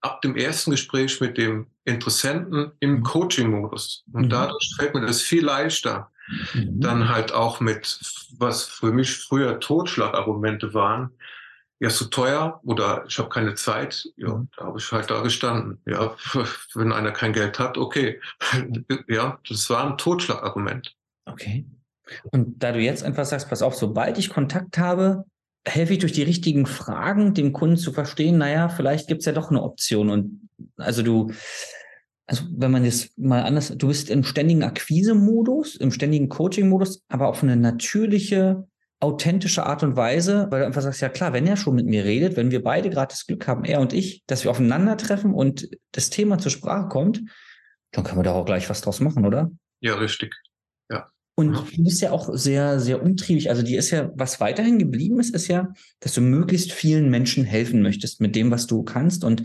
ab 0.01 0.23
dem 0.23 0.37
ersten 0.37 0.71
Gespräch 0.71 1.21
mit 1.21 1.37
dem 1.37 1.67
Interessenten 1.85 2.73
im 2.81 2.97
mhm. 2.97 3.03
Coaching-Modus. 3.03 4.05
Und 4.13 4.27
mhm. 4.27 4.31
dadurch 4.31 4.75
fällt 4.77 4.95
mir 4.95 5.05
das 5.05 5.23
viel 5.23 5.45
leichter, 5.45 6.11
mhm. 6.55 6.81
dann 6.81 7.09
halt 7.09 7.33
auch 7.33 7.61
mit, 7.61 8.01
was 8.39 8.65
für 8.65 8.93
mich 8.93 9.17
früher 9.17 9.61
Totschlagargumente 9.61 10.75
waren, 10.75 11.11
ja, 11.79 11.91
so 11.91 12.07
teuer 12.07 12.59
oder 12.65 13.05
ich 13.07 13.19
habe 13.19 13.29
keine 13.29 13.55
Zeit, 13.55 14.09
ja, 14.17 14.35
mhm. 14.35 14.49
da 14.57 14.65
habe 14.65 14.79
ich 14.79 14.91
halt 14.93 15.11
da 15.11 15.21
gestanden. 15.21 15.79
Ja, 15.85 16.17
wenn 16.75 16.93
einer 16.93 17.13
kein 17.13 17.35
Geld 17.35 17.59
hat, 17.59 17.77
okay. 17.77 18.21
ja, 19.09 19.39
das 19.47 19.69
war 19.69 19.87
ein 19.87 19.99
Totschlagargument. 19.99 20.97
Okay. 21.27 21.67
Und 22.31 22.63
da 22.63 22.73
du 22.73 22.81
jetzt 22.81 23.03
einfach 23.03 23.25
sagst, 23.25 23.49
pass 23.49 23.63
auf, 23.63 23.75
sobald 23.75 24.19
ich 24.19 24.31
Kontakt 24.31 24.79
habe, 24.79 25.25
helfe 25.67 25.95
ich 25.95 25.99
durch 25.99 26.13
die 26.13 26.23
richtigen 26.23 26.67
Fragen, 26.67 27.35
dem 27.35 27.53
Kunden 27.53 27.77
zu 27.77 27.93
verstehen, 27.93 28.39
naja, 28.39 28.69
vielleicht 28.69 29.09
gibt 29.09 29.21
es 29.21 29.27
ja 29.27 29.33
doch 29.33 29.51
eine 29.51 29.63
Option. 29.63 30.11
Und 30.11 30.49
also 30.77 31.03
du, 31.03 31.33
also 32.27 32.45
wenn 32.57 32.71
man 32.71 32.85
jetzt 32.85 33.19
mal 33.19 33.43
anders, 33.43 33.77
du 33.77 33.89
bist 33.89 34.11
im 34.11 34.25
ständigen 34.25 34.63
Akquise-Modus, 34.63 35.77
im 35.77 35.91
ständigen 35.91 36.29
Coaching-Modus, 36.29 37.05
aber 37.09 37.29
auf 37.29 37.43
eine 37.43 37.57
natürliche, 37.57 38.67
authentische 39.01 39.67
Art 39.67 39.83
und 39.83 39.97
Weise, 39.97 40.47
weil 40.51 40.61
du 40.61 40.67
einfach 40.67 40.83
sagst, 40.83 41.03
ja 41.03 41.09
klar, 41.09 41.33
wenn 41.33 41.47
er 41.47 41.57
schon 41.57 41.75
mit 41.75 41.87
mir 41.87 42.05
redet, 42.05 42.37
wenn 42.37 42.51
wir 42.51 42.63
beide 42.63 42.89
gerade 42.89 43.11
das 43.11 43.27
Glück 43.27 43.47
haben, 43.47 43.65
er 43.65 43.81
und 43.81 43.93
ich, 43.93 44.25
dass 44.27 44.45
wir 44.45 44.51
aufeinandertreffen 44.51 45.35
und 45.35 45.69
das 45.93 46.11
Thema 46.11 46.39
zur 46.39 46.51
Sprache 46.51 46.89
kommt, 46.89 47.23
dann 47.93 48.05
können 48.05 48.19
wir 48.19 48.25
da 48.25 48.33
auch 48.33 48.47
gleich 48.47 48.71
was 48.71 48.81
draus 48.81 49.01
machen, 49.01 49.27
oder? 49.27 49.51
Ja, 49.81 49.97
richtig. 49.97 50.35
Und 51.39 51.53
du 51.77 51.85
bist 51.85 52.01
ja 52.01 52.13
auch 52.13 52.31
sehr, 52.35 52.81
sehr 52.81 53.03
umtriebig. 53.03 53.51
Also 53.51 53.63
dir 53.63 53.79
ist 53.79 53.91
ja, 53.91 54.11
was 54.15 54.41
weiterhin 54.41 54.79
geblieben 54.79 55.21
ist, 55.21 55.35
ist 55.35 55.49
ja, 55.49 55.69
dass 56.01 56.15
du 56.15 56.23
möglichst 56.23 56.73
vielen 56.73 57.11
Menschen 57.11 57.45
helfen 57.45 57.83
möchtest 57.83 58.23
mit 58.23 58.35
dem, 58.35 58.51
was 58.51 58.67
du 58.67 58.83
kannst. 58.83 59.23
Und 59.23 59.43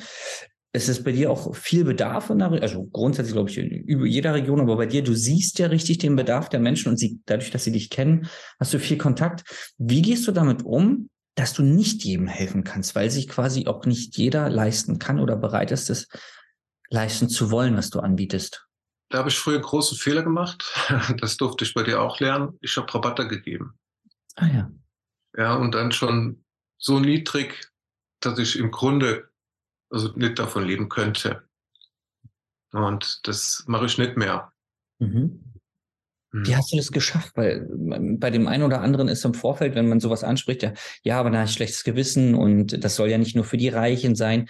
es 0.72 0.88
ist 0.88 1.04
bei 1.04 1.12
dir 1.12 1.30
auch 1.30 1.54
viel 1.54 1.84
Bedarf 1.84 2.30
in 2.30 2.40
der, 2.40 2.50
also 2.62 2.86
grundsätzlich 2.86 3.34
glaube 3.34 3.50
ich 3.50 3.58
über 3.58 4.06
jeder 4.06 4.34
Region, 4.34 4.62
aber 4.62 4.78
bei 4.78 4.86
dir, 4.86 5.04
du 5.04 5.14
siehst 5.14 5.60
ja 5.60 5.68
richtig 5.68 5.98
den 5.98 6.16
Bedarf 6.16 6.48
der 6.48 6.62
Menschen 6.62 6.88
und 6.88 6.98
sie, 6.98 7.20
dadurch, 7.26 7.52
dass 7.52 7.66
sie 7.66 7.74
dich 7.74 7.90
kennen, 7.90 8.28
hast 8.58 8.74
du 8.74 8.80
viel 8.80 8.98
Kontakt. 8.98 9.44
Wie 9.78 10.02
gehst 10.02 10.26
du 10.30 10.32
damit 10.32 10.64
um, 10.64 11.10
dass 11.36 11.54
du 11.54 11.62
nicht 11.62 12.06
jedem 12.06 12.28
helfen 12.28 12.64
kannst, 12.64 12.96
weil 12.96 13.12
sich 13.12 13.28
quasi 13.28 13.68
auch 13.68 13.86
nicht 13.86 14.16
jeder 14.16 14.50
leisten 14.50 14.98
kann 14.98 15.20
oder 15.20 15.36
bereit 15.36 15.72
ist, 15.72 15.90
es 15.90 16.08
leisten 16.90 17.28
zu 17.28 17.52
wollen, 17.52 17.76
was 17.76 17.90
du 17.90 18.00
anbietest? 18.00 18.66
Da 19.12 19.20
habe 19.20 19.30
ich 19.30 19.38
früher 19.38 19.60
großen 19.60 19.98
Fehler 19.98 20.24
gemacht. 20.24 20.66
Das 21.20 21.38
durfte 21.38 21.66
ich 21.66 21.74
bei 21.74 21.84
dir 21.84 22.02
auch 22.02 22.20
lernen. 22.20 22.58
Ich 22.62 22.76
habe 22.78 22.92
Rabatte 22.94 23.28
gegeben. 23.28 23.78
Ah 24.36 24.48
ja. 24.48 24.72
Ja, 25.38 25.56
und 25.56 25.76
dann 25.76 25.92
schon 25.92 26.44
so 26.78 27.00
niedrig, 27.00 27.72
dass 28.22 28.40
ich 28.40 28.58
im 28.58 28.72
Grunde 28.72 29.30
also 29.90 30.12
nicht 30.16 30.40
davon 30.40 30.66
leben 30.66 30.90
könnte. 30.90 31.44
Und 32.72 33.28
das 33.28 33.64
mache 33.68 33.86
ich 33.86 33.98
nicht 33.98 34.16
mehr. 34.18 34.54
Mhm. 35.00 35.44
mhm. 36.32 36.48
Wie 36.48 36.56
hast 36.56 36.72
du 36.72 36.78
das 36.78 36.92
geschafft? 36.92 37.34
Weil 37.36 37.68
bei 38.18 38.30
dem 38.30 38.48
einen 38.48 38.64
oder 38.64 38.82
anderen 38.82 39.10
ist 39.10 39.26
im 39.26 39.34
Vorfeld, 39.34 39.76
wenn 39.76 39.90
man 39.90 40.00
sowas 40.00 40.24
anspricht, 40.24 40.64
ja, 40.64 40.74
ja, 41.04 41.20
aber 41.20 41.30
da 41.30 41.44
ist 41.44 41.54
schlechtes 41.54 41.84
Gewissen 41.84 42.36
und 42.36 42.84
das 42.84 42.96
soll 42.96 43.10
ja 43.10 43.18
nicht 43.18 43.36
nur 43.36 43.46
für 43.46 43.58
die 43.58 43.70
Reichen 43.70 44.16
sein. 44.16 44.48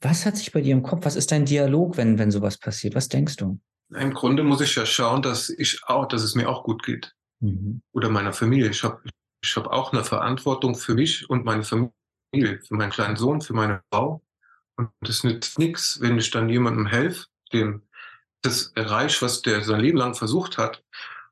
Was 0.00 0.26
hat 0.26 0.36
sich 0.36 0.52
bei 0.52 0.60
dir 0.60 0.72
im 0.72 0.82
Kopf? 0.82 1.04
Was 1.04 1.16
ist 1.16 1.32
dein 1.32 1.46
Dialog, 1.46 1.96
wenn, 1.96 2.18
wenn 2.18 2.30
sowas 2.30 2.58
passiert? 2.58 2.94
Was 2.94 3.08
denkst 3.08 3.36
du? 3.36 3.58
Im 3.90 4.14
Grunde 4.14 4.42
muss 4.42 4.60
ich 4.60 4.74
ja 4.74 4.84
schauen, 4.84 5.22
dass 5.22 5.48
ich 5.48 5.80
auch, 5.86 6.06
dass 6.06 6.22
es 6.22 6.34
mir 6.34 6.48
auch 6.48 6.64
gut 6.64 6.82
geht. 6.82 7.14
Mhm. 7.40 7.82
Oder 7.92 8.08
meiner 8.08 8.32
Familie. 8.32 8.70
Ich 8.70 8.82
habe 8.82 9.00
ich 9.42 9.56
hab 9.56 9.68
auch 9.68 9.92
eine 9.92 10.04
Verantwortung 10.04 10.74
für 10.74 10.94
mich 10.94 11.28
und 11.30 11.44
meine 11.44 11.62
Familie, 11.62 12.60
für 12.66 12.74
meinen 12.74 12.90
kleinen 12.90 13.16
Sohn, 13.16 13.40
für 13.40 13.54
meine 13.54 13.82
Frau. 13.92 14.22
Und 14.76 14.90
das 15.00 15.24
nützt 15.24 15.58
nichts, 15.58 16.00
wenn 16.00 16.18
ich 16.18 16.30
dann 16.30 16.48
jemandem 16.48 16.86
helfe, 16.86 17.26
dem 17.52 17.82
das 18.42 18.72
erreicht, 18.74 19.22
was 19.22 19.42
der 19.42 19.62
sein 19.62 19.80
Leben 19.80 19.98
lang 19.98 20.14
versucht 20.14 20.58
hat, 20.58 20.82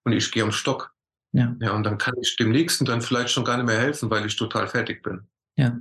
und 0.05 0.13
ich 0.13 0.31
gehe 0.31 0.43
am 0.43 0.53
Stock. 0.53 0.95
Ja. 1.33 1.57
ja. 1.61 1.73
Und 1.73 1.85
dann 1.85 1.99
kann 1.99 2.15
ich 2.21 2.37
dem 2.37 2.51
Nächsten 2.51 2.85
dann 2.85 3.03
vielleicht 3.03 3.31
schon 3.31 3.45
gar 3.45 3.57
nicht 3.57 3.67
mehr 3.67 3.79
helfen, 3.79 4.11
weil 4.11 4.27
ich 4.27 4.37
total 4.37 4.69
fertig 4.69 5.03
bin. 5.03 5.27
Ja. 5.57 5.79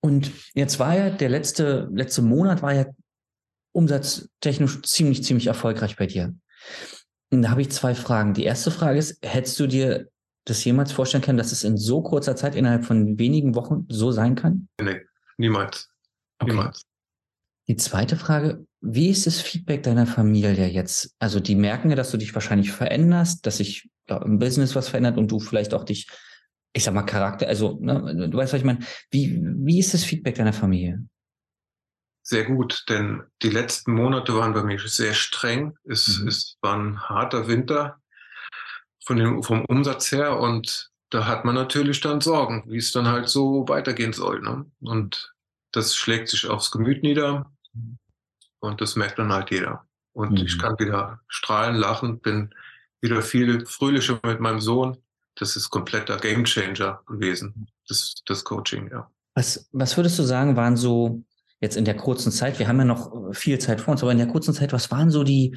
Und 0.00 0.30
jetzt 0.54 0.78
war 0.78 0.96
ja 0.96 1.10
der 1.10 1.28
letzte, 1.28 1.88
letzte 1.92 2.22
Monat 2.22 2.62
war 2.62 2.74
ja 2.74 2.86
umsatztechnisch 3.72 4.82
ziemlich, 4.82 5.24
ziemlich 5.24 5.46
erfolgreich 5.46 5.96
bei 5.96 6.06
dir. 6.06 6.34
Und 7.30 7.42
da 7.42 7.50
habe 7.50 7.62
ich 7.62 7.70
zwei 7.70 7.94
Fragen. 7.94 8.34
Die 8.34 8.44
erste 8.44 8.70
Frage 8.70 8.98
ist, 8.98 9.18
hättest 9.22 9.58
du 9.58 9.66
dir 9.66 10.08
das 10.44 10.64
jemals 10.64 10.92
vorstellen 10.92 11.22
können, 11.22 11.38
dass 11.38 11.52
es 11.52 11.64
in 11.64 11.76
so 11.76 12.02
kurzer 12.02 12.36
Zeit 12.36 12.54
innerhalb 12.54 12.84
von 12.84 13.18
wenigen 13.18 13.54
Wochen 13.54 13.86
so 13.88 14.12
sein 14.12 14.34
kann? 14.34 14.68
Nee, 14.80 15.00
niemals. 15.38 15.88
Okay. 16.38 16.52
Niemals. 16.52 16.82
Die 17.68 17.76
zweite 17.76 18.16
Frage, 18.16 18.66
wie 18.80 19.08
ist 19.08 19.26
das 19.26 19.40
Feedback 19.40 19.84
deiner 19.84 20.06
Familie 20.06 20.66
jetzt? 20.66 21.14
Also 21.20 21.38
die 21.38 21.54
merken 21.54 21.90
ja, 21.90 21.96
dass 21.96 22.10
du 22.10 22.16
dich 22.16 22.34
wahrscheinlich 22.34 22.72
veränderst, 22.72 23.46
dass 23.46 23.58
sich 23.58 23.88
im 24.08 24.38
Business 24.38 24.74
was 24.74 24.88
verändert 24.88 25.16
und 25.16 25.30
du 25.30 25.38
vielleicht 25.38 25.72
auch 25.72 25.84
dich, 25.84 26.08
ich 26.72 26.82
sag 26.84 26.92
mal, 26.92 27.02
Charakter, 27.02 27.46
also 27.46 27.78
ne, 27.80 28.28
du 28.28 28.36
weißt, 28.36 28.52
was 28.52 28.58
ich 28.58 28.66
meine. 28.66 28.80
Wie, 29.10 29.40
wie 29.40 29.78
ist 29.78 29.94
das 29.94 30.04
Feedback 30.04 30.34
deiner 30.34 30.52
Familie? 30.52 31.06
Sehr 32.22 32.44
gut, 32.44 32.84
denn 32.88 33.24
die 33.42 33.50
letzten 33.50 33.92
Monate 33.92 34.34
waren 34.34 34.54
bei 34.54 34.62
mir 34.62 34.78
sehr 34.78 35.14
streng. 35.14 35.76
Es, 35.84 36.18
mhm. 36.18 36.28
es 36.28 36.56
war 36.60 36.76
ein 36.76 37.00
harter 37.08 37.48
Winter 37.48 38.00
von 39.04 39.16
dem, 39.16 39.42
vom 39.42 39.64
Umsatz 39.64 40.12
her 40.12 40.38
und 40.38 40.90
da 41.10 41.26
hat 41.26 41.44
man 41.44 41.54
natürlich 41.54 42.00
dann 42.00 42.20
Sorgen, 42.20 42.64
wie 42.68 42.78
es 42.78 42.92
dann 42.92 43.08
halt 43.08 43.28
so 43.28 43.68
weitergehen 43.68 44.12
soll. 44.12 44.40
Ne? 44.40 44.64
Und 44.80 45.34
das 45.72 45.96
schlägt 45.96 46.28
sich 46.28 46.46
aufs 46.46 46.70
Gemüt 46.70 47.02
nieder 47.02 47.50
und 48.60 48.80
das 48.80 48.96
merkt 48.96 49.18
dann 49.18 49.32
halt 49.32 49.50
jeder. 49.50 49.86
Und 50.12 50.32
mhm. 50.32 50.46
ich 50.46 50.58
kann 50.58 50.78
wieder 50.78 51.20
strahlen, 51.28 51.76
lachen, 51.76 52.20
bin 52.20 52.54
wieder 53.00 53.20
viel 53.22 53.66
fröhlicher 53.66 54.20
mit 54.24 54.40
meinem 54.40 54.60
Sohn. 54.60 54.96
Das 55.34 55.56
ist 55.56 55.70
kompletter 55.70 56.18
Gamechanger 56.18 57.02
gewesen, 57.06 57.66
das, 57.88 58.22
das 58.26 58.44
Coaching, 58.44 58.90
ja. 58.90 59.10
Was, 59.34 59.66
was 59.72 59.96
würdest 59.96 60.18
du 60.18 60.24
sagen, 60.24 60.56
waren 60.56 60.76
so 60.76 61.24
jetzt 61.62 61.76
in 61.76 61.84
der 61.84 61.96
kurzen 61.96 62.32
Zeit, 62.32 62.58
wir 62.58 62.68
haben 62.68 62.78
ja 62.78 62.84
noch 62.84 63.32
viel 63.32 63.58
Zeit 63.58 63.80
vor 63.80 63.92
uns, 63.92 64.02
aber 64.02 64.12
in 64.12 64.18
der 64.18 64.26
kurzen 64.26 64.52
Zeit, 64.52 64.72
was 64.72 64.90
waren 64.90 65.10
so 65.10 65.22
die 65.22 65.56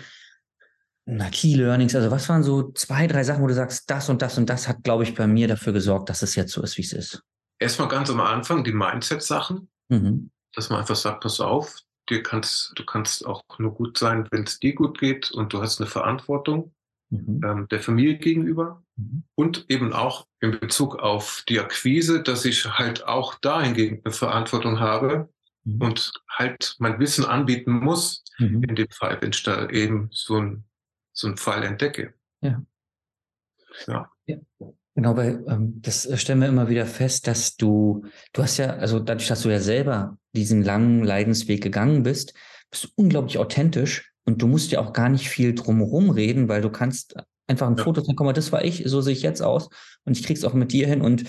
na, 1.06 1.30
Key 1.30 1.56
Learnings? 1.56 1.96
Also 1.96 2.12
was 2.12 2.30
waren 2.30 2.44
so 2.44 2.72
zwei, 2.72 3.08
drei 3.08 3.24
Sachen, 3.24 3.44
wo 3.44 3.48
du 3.48 3.54
sagst, 3.54 3.90
das 3.90 4.08
und 4.08 4.22
das 4.22 4.38
und 4.38 4.50
das 4.50 4.68
hat, 4.68 4.84
glaube 4.84 5.04
ich, 5.04 5.16
bei 5.16 5.28
mir 5.28 5.48
dafür 5.48 5.74
gesorgt, 5.74 6.10
dass 6.10 6.22
es 6.22 6.36
jetzt 6.36 6.54
so 6.54 6.62
ist, 6.62 6.78
wie 6.78 6.84
es 6.84 6.94
ist? 6.94 7.24
Erstmal 7.60 7.88
ganz 7.88 8.10
am 8.10 8.22
Anfang 8.22 8.64
die 8.64 8.72
Mindset-Sachen, 8.72 9.68
mhm. 9.90 10.30
dass 10.54 10.70
man 10.70 10.80
einfach 10.80 10.96
sagt, 10.96 11.22
pass 11.22 11.40
auf, 11.40 11.80
dir 12.10 12.22
kannst, 12.22 12.74
du 12.76 12.86
kannst 12.86 13.26
auch 13.26 13.42
nur 13.58 13.74
gut 13.74 13.98
sein, 13.98 14.28
wenn 14.32 14.44
es 14.44 14.60
dir 14.60 14.76
gut 14.76 15.00
geht 15.00 15.32
und 15.32 15.54
du 15.54 15.62
hast 15.62 15.80
eine 15.80 15.90
Verantwortung 15.90 16.74
mhm. 17.10 17.42
ähm, 17.44 17.68
der 17.70 17.80
Familie 17.80 18.18
gegenüber 18.18 18.84
mhm. 18.96 19.24
und 19.34 19.66
eben 19.70 19.94
auch 19.94 20.28
in 20.40 20.60
Bezug 20.60 20.98
auf 20.98 21.44
die 21.50 21.60
Akquise, 21.60 22.22
dass 22.22 22.46
ich 22.46 22.66
halt 22.66 23.08
auch 23.08 23.36
dahingehend 23.36 24.06
eine 24.06 24.14
Verantwortung 24.14 24.80
habe 24.80 25.30
mhm. 25.66 25.82
und 25.82 26.14
halt 26.30 26.76
mein 26.80 27.00
Wissen 27.00 27.26
anbieten 27.26 27.74
muss, 27.74 28.24
mhm. 28.38 28.64
in 28.64 28.76
dem 28.76 28.90
Fall, 28.90 29.22
wenn 29.22 29.32
ich 29.32 29.44
da 29.44 29.70
eben 29.70 30.08
so 30.12 30.40
ein 30.40 30.64
so 31.16 31.28
einen 31.28 31.38
Fall 31.38 31.64
entdecke. 31.64 32.14
Ja. 32.42 32.64
Ja. 33.88 34.12
ja. 34.28 34.38
Genau, 34.94 35.18
weil 35.18 35.44
ähm, 35.48 35.82
das 35.82 36.08
stellen 36.22 36.40
wir 36.40 36.48
immer 36.48 36.70
wieder 36.70 36.86
fest, 36.86 37.28
dass 37.28 37.58
du, 37.58 38.06
du 38.32 38.44
hast 38.44 38.58
ja, 38.58 38.76
also 38.78 39.00
dadurch, 39.00 39.28
dass 39.28 39.42
du 39.42 39.50
ja 39.50 39.60
selber 39.60 40.18
diesen 40.34 40.64
langen 40.64 41.04
Leidensweg 41.04 41.62
gegangen 41.62 42.04
bist, 42.04 42.34
bist 42.70 42.86
du 42.86 42.88
unglaublich 42.96 43.38
authentisch 43.38 44.12
und 44.26 44.42
du 44.42 44.48
musst 44.48 44.72
ja 44.72 44.80
auch 44.80 44.94
gar 44.94 45.10
nicht 45.10 45.30
viel 45.30 45.54
drumherum 45.54 46.10
reden, 46.10 46.48
weil 46.48 46.62
du 46.62 46.70
kannst 46.70 47.16
einfach 47.48 47.68
ein 47.68 47.78
ja. 47.78 47.84
Foto 47.84 48.02
sagen, 48.02 48.16
guck 48.16 48.26
mal, 48.26 48.34
das 48.34 48.52
war 48.52 48.64
ich, 48.64 48.84
so 48.86 49.02
sehe 49.02 49.14
ich 49.14 49.22
jetzt 49.22 49.42
aus 49.42 49.70
und 50.04 50.18
ich 50.18 50.26
krieg's 50.26 50.44
auch 50.44 50.54
mit 50.54 50.72
dir 50.72 50.88
hin. 50.88 51.02
Und 51.02 51.26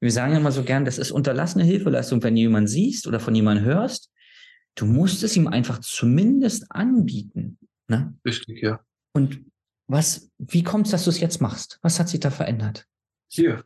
wir 0.00 0.12
sagen 0.12 0.32
ja 0.32 0.38
immer 0.38 0.52
so 0.52 0.62
gern, 0.62 0.84
das 0.84 0.98
ist 0.98 1.10
unterlassene 1.10 1.64
Hilfeleistung, 1.64 2.22
wenn 2.22 2.34
du 2.34 2.40
jemanden 2.40 2.68
siehst 2.68 3.06
oder 3.06 3.20
von 3.20 3.34
jemandem 3.34 3.64
hörst, 3.64 4.10
du 4.74 4.86
musst 4.86 5.22
es 5.22 5.36
ihm 5.36 5.46
einfach 5.46 5.78
zumindest 5.80 6.70
anbieten. 6.70 7.58
Ne? 7.88 8.14
Richtig, 8.24 8.62
ja. 8.62 8.80
Und 9.12 9.44
was, 9.86 10.30
wie 10.38 10.62
kommt 10.62 10.86
es, 10.86 10.92
dass 10.92 11.04
du 11.04 11.10
es 11.10 11.20
jetzt 11.20 11.40
machst? 11.40 11.78
Was 11.82 11.98
hat 11.98 12.08
sich 12.08 12.20
da 12.20 12.30
verändert? 12.30 12.86
Hier. 13.30 13.64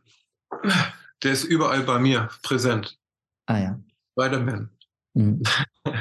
Der 1.21 1.31
ist 1.31 1.43
überall 1.43 1.83
bei 1.83 1.99
mir 1.99 2.29
präsent. 2.41 2.97
Ah 3.45 3.59
ja. 3.59 3.79
Spider-Man. 4.11 4.69
Mhm. 5.13 5.43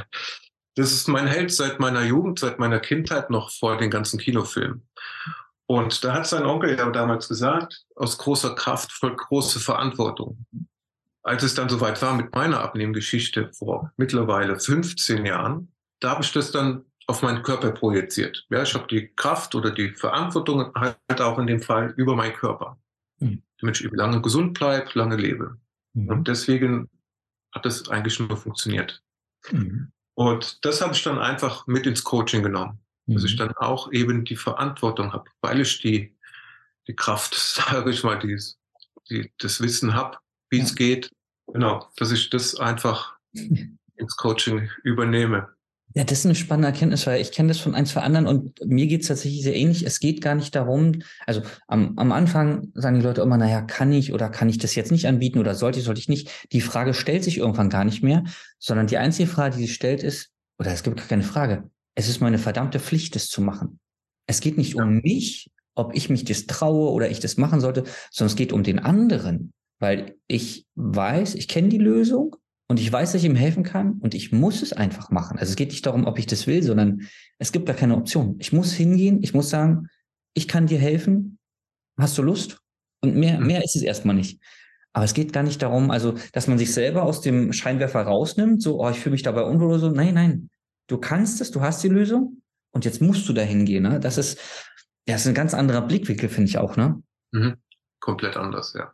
Das 0.75 0.91
ist 0.91 1.07
mein 1.07 1.27
Held 1.27 1.53
seit 1.53 1.81
meiner 1.81 2.03
Jugend, 2.03 2.39
seit 2.39 2.59
meiner 2.59 2.81
Kindheit 2.81 3.29
noch 3.29 3.51
vor 3.51 3.77
den 3.77 3.91
ganzen 3.91 4.19
Kinofilmen. 4.19 4.89
Und 5.73 6.05
da 6.05 6.13
hat 6.13 6.27
sein 6.27 6.45
Onkel 6.45 6.77
ja 6.77 6.91
damals 6.91 7.29
gesagt, 7.29 7.87
aus 7.97 8.19
großer 8.19 8.55
Kraft 8.55 8.93
folgt 8.93 9.21
große 9.21 9.59
Verantwortung. 9.59 10.45
Als 11.23 11.43
es 11.43 11.55
dann 11.55 11.71
soweit 11.71 12.03
war 12.03 12.15
mit 12.15 12.35
meiner 12.35 12.61
Abnehmgeschichte 12.61 13.51
vor 13.55 13.91
mittlerweile 13.97 14.61
15 14.61 15.25
Jahren, 15.25 15.73
da 15.99 16.11
habe 16.11 16.23
ich 16.23 16.31
das 16.31 16.51
dann 16.51 16.85
auf 17.07 17.23
meinen 17.23 17.43
Körper 17.43 17.71
projiziert. 17.71 18.47
Ja, 18.51 18.63
ich 18.63 18.75
habe 18.75 18.87
die 18.87 19.15
Kraft 19.17 19.55
oder 19.55 19.71
die 19.71 19.95
Verantwortung 19.95 20.75
halt 20.75 21.21
auch 21.23 21.39
in 21.39 21.47
dem 21.47 21.63
Fall 21.63 21.95
über 21.97 22.17
meinen 22.17 22.35
Körper. 22.35 22.79
Mhm. 23.21 23.43
Damit 23.59 23.81
ich 23.81 23.91
lange 23.93 24.21
gesund 24.21 24.53
bleibe, 24.53 24.91
lange 24.93 25.17
lebe. 25.17 25.57
Mhm. 25.95 26.09
Und 26.11 26.29
deswegen 26.29 26.91
hat 27.51 27.65
das 27.65 27.89
eigentlich 27.89 28.21
nur 28.21 28.37
funktioniert. 28.37 29.03
Mhm. 29.51 29.91
Und 30.13 30.67
das 30.67 30.83
habe 30.83 30.93
ich 30.93 31.03
dann 31.03 31.19
einfach 31.19 31.67
mit 31.67 31.87
ins 31.87 32.05
Coaching 32.05 32.43
genommen. 32.43 32.79
Mhm. 33.13 33.17
Dass 33.17 33.25
ich 33.25 33.37
dann 33.37 33.53
auch 33.57 33.93
eben 33.93 34.25
die 34.25 34.37
Verantwortung 34.37 35.13
habe, 35.13 35.31
weil 35.41 35.61
ich 35.61 35.81
die, 35.81 36.17
die 36.89 36.97
Kraft, 36.97 37.35
sage 37.37 37.91
ich 37.91 38.03
mal, 38.03 38.19
die, 38.19 38.39
die, 39.11 39.33
das 39.39 39.61
Wissen 39.61 39.95
habe, 39.95 40.19
wie 40.51 40.59
ja. 40.59 40.65
es 40.65 40.75
geht. 40.75 41.11
Genau, 41.53 41.87
dass 41.97 42.13
ich 42.13 42.31
das 42.31 42.57
einfach 42.57 43.17
ins 43.33 44.17
Coaching 44.17 44.71
übernehme. 44.85 45.49
Ja, 45.95 46.05
das 46.05 46.21
ist 46.21 46.25
eine 46.25 46.35
spannende 46.35 46.69
Erkenntnis, 46.69 47.07
weil 47.07 47.21
ich 47.21 47.33
kenne 47.33 47.49
das 47.49 47.59
von 47.59 47.75
ein, 47.75 47.85
zwei 47.85 48.01
anderen 48.01 48.27
und 48.27 48.65
mir 48.65 48.87
geht 48.87 49.03
es 49.03 49.09
tatsächlich 49.09 49.43
sehr 49.43 49.55
ähnlich. 49.55 49.85
Es 49.85 50.01
geht 50.01 50.23
gar 50.23 50.35
nicht 50.35 50.55
darum, 50.55 51.03
also 51.27 51.43
am, 51.69 51.99
am 51.99 52.13
Anfang 52.13 52.69
sagen 52.75 52.97
die 52.97 53.05
Leute 53.05 53.21
immer, 53.21 53.37
naja, 53.37 53.61
kann 53.61 53.93
ich 53.93 54.13
oder 54.15 54.31
kann 54.31 54.49
ich 54.49 54.57
das 54.57 54.75
jetzt 54.75 54.91
nicht 54.91 55.07
anbieten 55.07 55.39
oder 55.39 55.55
sollte 55.55 55.81
ich, 55.81 55.85
sollte 55.85 56.01
ich 56.01 56.09
nicht. 56.09 56.31
Die 56.53 56.63
Frage 56.63 56.95
stellt 56.95 57.25
sich 57.25 57.37
irgendwann 57.37 57.69
gar 57.69 57.85
nicht 57.85 58.03
mehr, 58.03 58.25
sondern 58.59 58.87
die 58.87 58.97
einzige 58.97 59.29
Frage, 59.29 59.57
die 59.57 59.63
sich 59.63 59.75
stellt, 59.75 60.03
ist, 60.03 60.31
oder 60.59 60.73
es 60.73 60.83
gibt 60.83 60.97
gar 60.97 61.07
keine 61.07 61.25
Frage, 61.25 61.71
es 61.95 62.09
ist 62.09 62.21
meine 62.21 62.39
verdammte 62.39 62.81
Pflicht, 62.81 63.15
das 63.15 63.29
zu 63.29 63.41
machen. 63.43 63.79
Es 64.27 64.41
geht 64.41 64.57
nicht 64.57 64.77
um 64.77 65.01
mich, 65.01 65.51
ob 65.75 65.95
ich 65.95 66.09
mich 66.09 66.25
das 66.25 66.47
traue 66.47 66.91
oder 66.91 67.11
ich 67.11 67.21
das 67.21 67.37
machen 67.37 67.61
sollte, 67.61 67.85
sondern 68.11 68.33
es 68.33 68.37
geht 68.37 68.53
um 68.53 68.63
den 68.63 68.79
anderen, 68.79 69.53
weil 69.79 70.17
ich 70.27 70.67
weiß, 70.75 71.35
ich 71.35 71.49
kenne 71.49 71.69
die 71.69 71.79
Lösung 71.79 72.37
und 72.69 72.81
ich 72.81 72.91
weiß, 72.91 73.13
dass 73.13 73.23
ich 73.23 73.29
ihm 73.29 73.37
helfen 73.37 73.65
kann 73.65 73.95
und 74.01 74.15
ich 74.15 74.33
muss 74.33 74.63
es 74.63 74.73
einfach 74.73 75.11
machen. 75.11 75.39
Also 75.39 75.51
es 75.51 75.57
geht 75.57 75.71
nicht 75.71 75.85
darum, 75.85 76.07
ob 76.07 76.19
ich 76.19 76.27
das 76.27 76.47
will, 76.47 76.63
sondern 76.63 77.09
es 77.39 77.53
gibt 77.53 77.69
da 77.69 77.75
keine 77.75 77.97
Option. 77.97 78.37
Ich 78.39 78.53
muss 78.53 78.73
hingehen, 78.73 79.23
ich 79.23 79.35
muss 79.35 79.51
sagen, 79.51 79.89
ich 80.35 80.49
kann 80.49 80.67
dir 80.67 80.79
helfen. 80.79 81.39
Hast 81.99 82.17
du 82.17 82.23
Lust? 82.23 82.59
Und 83.03 83.17
mehr, 83.17 83.41
mhm. 83.41 83.47
mehr 83.47 83.65
ist 83.65 83.77
es 83.77 83.83
erstmal 83.83 84.17
nicht. 84.17 84.41
Aber 84.95 85.05
es 85.05 85.15
geht 85.15 85.33
gar 85.33 85.43
nicht 85.43 85.61
darum, 85.63 85.91
also, 85.91 86.15
dass 86.33 86.49
man 86.49 86.59
sich 86.59 86.73
selber 86.73 87.03
aus 87.03 87.23
dem 87.23 87.53
Scheinwerfer 87.53 88.03
rausnimmt, 88.03 88.63
so, 88.63 88.81
oh, 88.81 88.91
ich 88.91 89.01
fühle 89.01 89.13
mich 89.13 89.23
dabei 89.23 89.43
unwohl 89.43 89.69
oder 89.69 89.79
so. 89.79 89.91
Nein, 89.91 90.15
nein. 90.15 90.51
Du 90.89 90.99
kannst 90.99 91.41
es, 91.41 91.51
du 91.51 91.61
hast 91.61 91.83
die 91.83 91.89
Lösung 91.89 92.43
und 92.71 92.85
jetzt 92.85 93.01
musst 93.01 93.29
du 93.29 93.33
da 93.33 93.43
hingehen. 93.43 93.85
Ne? 93.85 94.01
Das 94.01 94.19
ist, 94.19 94.39
ja, 95.07 95.15
das 95.15 95.23
ist 95.23 95.29
ein 95.29 95.35
ganz 95.35 95.55
anderer 95.55 95.83
Blickwinkel, 95.83 96.29
finde 96.29 96.49
ich 96.49 96.59
auch, 96.59 96.77
ne? 96.77 97.03
Mhm 97.33 97.57
komplett 98.03 98.37
anders, 98.37 98.75
ja. 98.75 98.93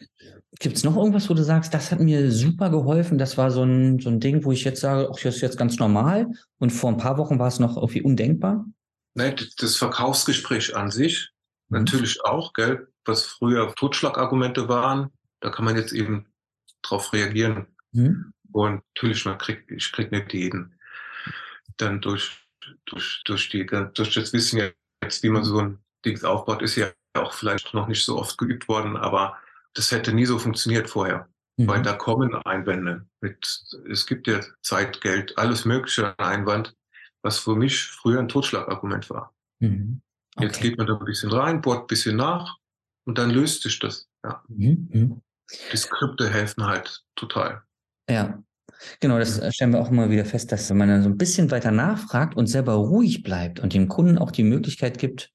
Gibt 0.60 0.76
es 0.76 0.84
noch 0.84 0.96
irgendwas, 0.96 1.28
wo 1.28 1.34
du 1.34 1.42
sagst, 1.42 1.74
das 1.74 1.90
hat 1.90 1.98
mir 1.98 2.30
super 2.30 2.70
geholfen? 2.70 3.18
Das 3.18 3.36
war 3.36 3.50
so 3.50 3.64
ein, 3.64 3.98
so 3.98 4.10
ein 4.10 4.20
Ding, 4.20 4.44
wo 4.44 4.52
ich 4.52 4.64
jetzt 4.64 4.80
sage, 4.80 5.08
ach, 5.10 5.18
das 5.20 5.36
ist 5.36 5.40
jetzt 5.40 5.58
ganz 5.58 5.78
normal 5.78 6.28
und 6.58 6.70
vor 6.70 6.90
ein 6.90 6.98
paar 6.98 7.18
Wochen 7.18 7.38
war 7.38 7.48
es 7.48 7.58
noch 7.58 7.76
irgendwie 7.76 8.02
undenkbar? 8.02 8.64
Nein, 9.14 9.34
das 9.56 9.76
Verkaufsgespräch 9.76 10.76
an 10.76 10.90
sich 10.90 11.30
mhm. 11.68 11.78
natürlich 11.78 12.22
auch, 12.24 12.52
gell, 12.52 12.88
was 13.04 13.24
früher 13.24 13.74
Totschlagargumente 13.74 14.68
waren, 14.68 15.10
da 15.40 15.50
kann 15.50 15.64
man 15.64 15.76
jetzt 15.76 15.92
eben 15.92 16.26
drauf 16.82 17.12
reagieren. 17.12 17.66
Mhm. 17.92 18.32
Und 18.52 18.82
natürlich, 18.94 19.24
man 19.24 19.38
kriegt, 19.38 19.70
ich 19.70 19.90
krieg 19.90 20.12
nicht 20.12 20.32
jeden 20.34 20.77
dann 21.80 22.00
durch, 22.00 22.46
durch, 22.86 23.22
durch 23.24 23.48
die, 23.48 23.66
durch 23.66 24.14
das 24.14 24.32
Wissen 24.32 24.72
jetzt, 25.02 25.22
wie 25.22 25.30
man 25.30 25.44
so 25.44 25.58
ein 25.60 25.78
Ding 26.04 26.22
aufbaut, 26.24 26.62
ist 26.62 26.76
ja 26.76 26.88
auch 27.14 27.32
vielleicht 27.32 27.74
noch 27.74 27.88
nicht 27.88 28.04
so 28.04 28.18
oft 28.18 28.38
geübt 28.38 28.68
worden, 28.68 28.96
aber 28.96 29.38
das 29.74 29.90
hätte 29.90 30.12
nie 30.12 30.26
so 30.26 30.38
funktioniert 30.38 30.88
vorher. 30.88 31.28
Mhm. 31.56 31.68
Weil 31.68 31.82
da 31.82 31.92
kommen 31.94 32.34
Einwände 32.34 33.06
mit, 33.20 33.64
es 33.90 34.06
gibt 34.06 34.26
ja 34.26 34.40
Zeit, 34.62 35.00
Geld, 35.00 35.36
alles 35.38 35.64
mögliche 35.64 36.18
an 36.18 36.26
Einwand, 36.26 36.74
was 37.22 37.38
für 37.38 37.56
mich 37.56 37.84
früher 37.84 38.20
ein 38.20 38.28
Totschlagargument 38.28 39.10
war. 39.10 39.34
Mhm. 39.60 40.00
Okay. 40.36 40.46
Jetzt 40.46 40.60
geht 40.60 40.78
man 40.78 40.86
da 40.86 40.96
ein 40.96 41.04
bisschen 41.04 41.32
rein, 41.32 41.60
bohrt 41.60 41.82
ein 41.82 41.86
bisschen 41.88 42.16
nach 42.16 42.56
und 43.06 43.18
dann 43.18 43.30
löst 43.30 43.62
sich 43.62 43.78
das. 43.78 44.08
Ja. 44.24 44.42
Mhm. 44.48 44.88
mhm. 44.92 45.22
Die 45.72 45.76
Skripte 45.78 46.28
helfen 46.28 46.66
halt 46.66 47.02
total. 47.16 47.62
Ja, 48.08 48.42
Genau, 49.00 49.18
das 49.18 49.40
stellen 49.54 49.72
wir 49.72 49.80
auch 49.80 49.90
immer 49.90 50.10
wieder 50.10 50.24
fest, 50.24 50.52
dass 50.52 50.70
wenn 50.70 50.76
man 50.76 50.88
dann 50.88 51.02
so 51.02 51.08
ein 51.08 51.16
bisschen 51.16 51.50
weiter 51.50 51.70
nachfragt 51.70 52.36
und 52.36 52.46
selber 52.46 52.74
ruhig 52.74 53.22
bleibt 53.22 53.60
und 53.60 53.74
dem 53.74 53.88
Kunden 53.88 54.18
auch 54.18 54.30
die 54.30 54.44
Möglichkeit 54.44 54.98
gibt, 54.98 55.32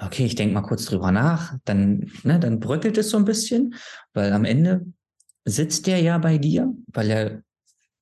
okay, 0.00 0.24
ich 0.24 0.34
denke 0.34 0.54
mal 0.54 0.62
kurz 0.62 0.84
drüber 0.84 1.12
nach, 1.12 1.56
dann, 1.64 2.10
ne, 2.22 2.38
dann 2.38 2.60
bröckelt 2.60 2.96
es 2.98 3.10
so 3.10 3.16
ein 3.16 3.24
bisschen, 3.24 3.74
weil 4.14 4.32
am 4.32 4.44
Ende 4.44 4.86
sitzt 5.44 5.86
der 5.86 6.00
ja 6.00 6.18
bei 6.18 6.38
dir, 6.38 6.72
weil 6.86 7.10
er 7.10 7.42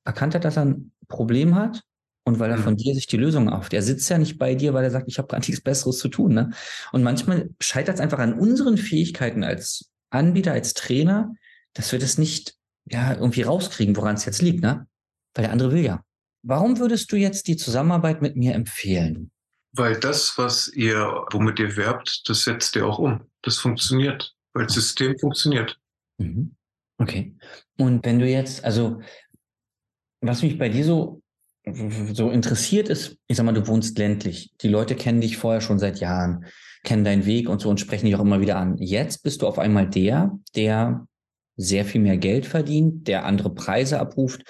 erkannt 0.05 0.35
hat, 0.35 0.45
dass 0.45 0.57
er 0.57 0.67
ein 0.67 0.93
Problem 1.09 1.55
hat 1.55 1.83
und 2.25 2.39
weil 2.39 2.51
er 2.51 2.59
von 2.59 2.75
mhm. 2.75 2.79
dir 2.79 2.95
sich 2.95 3.07
die 3.07 3.17
Lösung 3.17 3.49
auf. 3.49 3.73
Er 3.73 3.83
sitzt 3.83 4.09
ja 4.11 4.19
nicht 4.19 4.39
bei 4.39 4.55
dir, 4.55 4.75
weil 4.75 4.85
er 4.85 4.91
sagt, 4.91 5.09
ich 5.09 5.19
habe 5.19 5.29
gar 5.29 5.39
nichts 5.47 5.61
Besseres 5.61 5.99
zu 5.99 6.09
tun. 6.09 6.35
Ne? 6.35 6.51
Und 6.93 7.03
manchmal 7.03 7.51
scheitert 7.61 7.97
es 7.97 8.01
einfach 8.01 8.19
an 8.19 8.35
unseren 8.35 8.77
Fähigkeiten 8.77 9.45
als 9.45 9.91
Anbieter, 10.11 10.53
als 10.53 10.75
Trainer, 10.75 11.33
dass 11.73 11.93
wir 11.93 11.99
das 11.99 12.19
nicht 12.19 12.57
ja 12.91 13.15
irgendwie 13.15 13.43
rauskriegen, 13.43 13.97
woran 13.97 14.17
es 14.17 14.25
jetzt 14.25 14.43
liegt, 14.43 14.63
ne? 14.63 14.87
Weil 15.35 15.45
der 15.45 15.53
andere 15.53 15.73
will 15.73 15.85
ja. 15.85 16.03
Warum 16.43 16.79
würdest 16.79 17.11
du 17.11 17.17
jetzt 17.17 17.49
die 17.49 17.57
Zusammenarbeit 17.57 18.23
mit 18.23 18.37
mir 18.37 18.55
empfehlen? 18.55 19.31
Weil 19.73 19.99
das, 19.99 20.39
was 20.39 20.69
ihr, 20.69 21.25
womit 21.31 21.59
ihr 21.59 21.77
werbt, 21.77 22.29
das 22.29 22.45
setzt 22.45 22.77
ihr 22.77 22.87
auch 22.87 22.99
um. 22.99 23.23
Das 23.43 23.59
funktioniert, 23.59 24.35
weil 24.55 24.67
das 24.67 24.75
System 24.75 25.19
funktioniert. 25.19 25.79
Mhm. 26.19 26.55
Okay. 26.99 27.37
Und 27.77 28.05
wenn 28.07 28.19
du 28.19 28.27
jetzt, 28.27 28.65
also, 28.65 29.01
was 30.23 30.43
mich 30.43 30.57
bei 30.59 30.69
dir 30.69 30.85
so, 30.85 31.21
so 32.13 32.31
interessiert 32.31 32.89
ist, 32.89 33.19
ich 33.27 33.37
sag 33.37 33.45
mal, 33.45 33.53
du 33.53 33.67
wohnst 33.67 33.99
ländlich. 33.99 34.53
Die 34.63 34.69
Leute 34.69 34.95
kennen 34.95 35.21
dich 35.21 35.37
vorher 35.37 35.61
schon 35.61 35.79
seit 35.79 35.99
Jahren, 35.99 36.47
kennen 36.85 37.05
deinen 37.05 37.27
Weg 37.27 37.49
und 37.49 37.61
so 37.61 37.69
und 37.69 37.81
sprechen 37.81 38.07
dich 38.07 38.15
auch 38.15 38.21
immer 38.21 38.41
wieder 38.41 38.57
an. 38.57 38.79
Jetzt 38.79 39.25
bist 39.25 39.43
du 39.43 39.49
auf 39.49 39.59
einmal 39.59 39.91
der, 39.91 40.39
der 40.55 41.07
sehr 41.57 41.85
viel 41.85 42.01
mehr 42.01 42.17
Geld 42.17 42.47
verdient, 42.47 43.09
der 43.09 43.25
andere 43.25 43.55
Preise 43.55 43.99
abruft. 44.01 44.43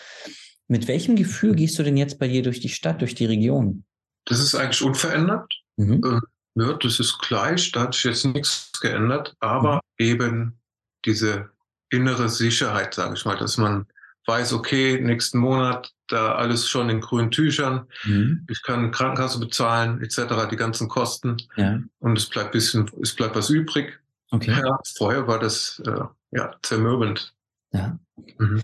Mit 0.69 0.89
welchem 0.89 1.17
Gefühl 1.17 1.55
gehst 1.55 1.79
du 1.79 1.83
denn 1.83 1.97
jetzt 1.97 2.19
bei 2.19 2.29
dir 2.29 2.43
durch 2.43 2.61
die 2.61 2.69
Stadt, 2.69 3.01
durch 3.01 3.15
die 3.15 3.27
Region? 3.27 3.85
Das 4.25 4.41
ist 4.41 4.55
eigentlich 4.55 4.83
unverändert. 4.83 5.53
Mhm. 5.77 6.01
Äh, 6.05 6.63
ja, 6.63 6.73
das 6.73 6.99
ist 6.99 7.19
gleich, 7.21 7.71
da 7.73 7.83
hat 7.83 7.95
sich 7.95 8.05
jetzt 8.05 8.25
nichts 8.25 8.73
geändert, 8.81 9.37
aber 9.41 9.77
mhm. 9.77 9.81
eben 9.99 10.61
diese 11.05 11.51
innere 11.91 12.29
Sicherheit, 12.29 12.95
sage 12.95 13.15
ich 13.15 13.25
mal, 13.25 13.37
dass 13.37 13.59
man 13.59 13.87
weiß, 14.27 14.53
okay, 14.55 15.01
nächsten 15.01 15.39
Monat 15.39 15.93
da 16.09 16.35
alles 16.35 16.69
schon 16.69 16.89
in 16.91 17.01
grünen 17.01 17.31
Tüchern. 17.31 17.87
Mhm. 18.05 18.47
Ich 18.51 18.63
kann 18.63 18.91
Krankenkasse 18.91 19.39
bezahlen, 19.39 20.03
etc., 20.03 20.49
die 20.51 20.57
ganzen 20.57 20.89
Kosten. 20.89 21.37
Ja. 21.57 21.81
Und 21.99 22.19
es 22.19 22.29
bleibt 22.29 22.53
bisschen, 22.53 22.91
es 23.03 23.15
bleibt 23.15 23.37
was 23.37 23.51
übrig. 23.51 24.01
Okay. 24.31 24.51
Ja, 24.51 24.79
vorher 24.97 25.29
war 25.29 25.39
das 25.39 25.81
äh, 25.87 26.01
ja 26.37 26.55
zermürbend. 26.63 27.35
Ja. 27.73 27.99
Mhm. 28.39 28.63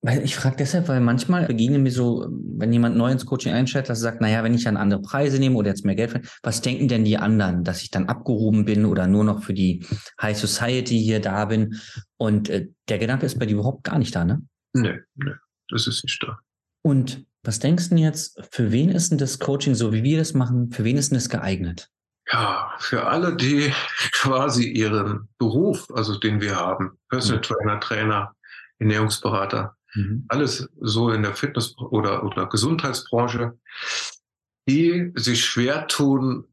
Weil 0.00 0.24
ich 0.24 0.36
frage 0.36 0.56
deshalb, 0.56 0.86
weil 0.86 1.00
manchmal 1.00 1.46
begegnen 1.46 1.82
mir 1.82 1.90
so, 1.90 2.28
wenn 2.30 2.72
jemand 2.72 2.96
neu 2.96 3.10
ins 3.10 3.26
Coaching 3.26 3.52
einsteigt, 3.52 3.88
dass 3.88 3.98
er 3.98 4.02
sagt, 4.02 4.20
naja, 4.20 4.44
wenn 4.44 4.54
ich 4.54 4.62
dann 4.62 4.76
andere 4.76 5.02
Preise 5.02 5.40
nehme 5.40 5.56
oder 5.56 5.70
jetzt 5.70 5.84
mehr 5.84 5.96
Geld 5.96 6.10
verdiene, 6.10 6.30
was 6.42 6.60
denken 6.60 6.86
denn 6.86 7.04
die 7.04 7.18
anderen, 7.18 7.64
dass 7.64 7.82
ich 7.82 7.90
dann 7.90 8.06
abgehoben 8.06 8.64
bin 8.64 8.84
oder 8.84 9.08
nur 9.08 9.24
noch 9.24 9.42
für 9.42 9.54
die 9.54 9.84
High 10.22 10.38
Society 10.38 11.00
hier 11.00 11.20
da 11.20 11.46
bin? 11.46 11.80
Und 12.16 12.48
äh, 12.48 12.68
der 12.88 12.98
Gedanke 12.98 13.26
ist 13.26 13.40
bei 13.40 13.46
dir 13.46 13.54
überhaupt 13.54 13.82
gar 13.82 13.98
nicht 13.98 14.14
da, 14.14 14.24
ne? 14.24 14.42
Nee, 14.72 15.00
nee, 15.16 15.32
das 15.68 15.88
ist 15.88 16.04
nicht 16.04 16.22
da. 16.22 16.38
Und 16.82 17.26
was 17.42 17.58
denkst 17.58 17.88
du 17.88 17.96
jetzt, 17.96 18.40
für 18.52 18.70
wen 18.70 18.90
ist 18.90 19.10
denn 19.10 19.18
das 19.18 19.40
Coaching, 19.40 19.74
so 19.74 19.92
wie 19.92 20.04
wir 20.04 20.18
das 20.18 20.32
machen, 20.32 20.70
für 20.70 20.84
wen 20.84 20.96
ist 20.96 21.10
denn 21.10 21.16
das 21.16 21.28
geeignet? 21.28 21.90
Ja, 22.30 22.74
für 22.78 23.06
alle, 23.06 23.34
die 23.34 23.72
quasi 24.12 24.68
ihren 24.68 25.28
Beruf, 25.38 25.86
also 25.94 26.18
den 26.18 26.40
wir 26.40 26.56
haben, 26.56 26.98
Personal 27.08 27.38
mhm. 27.38 27.42
Trainer, 27.42 27.80
Trainer, 27.80 28.34
Ernährungsberater, 28.78 29.78
Mhm. 29.94 30.24
Alles 30.28 30.68
so 30.80 31.10
in 31.10 31.22
der 31.22 31.34
Fitness- 31.34 31.76
oder, 31.78 32.24
oder 32.24 32.46
Gesundheitsbranche, 32.48 33.58
die 34.68 35.12
sich 35.14 35.44
schwer 35.44 35.86
tun, 35.86 36.44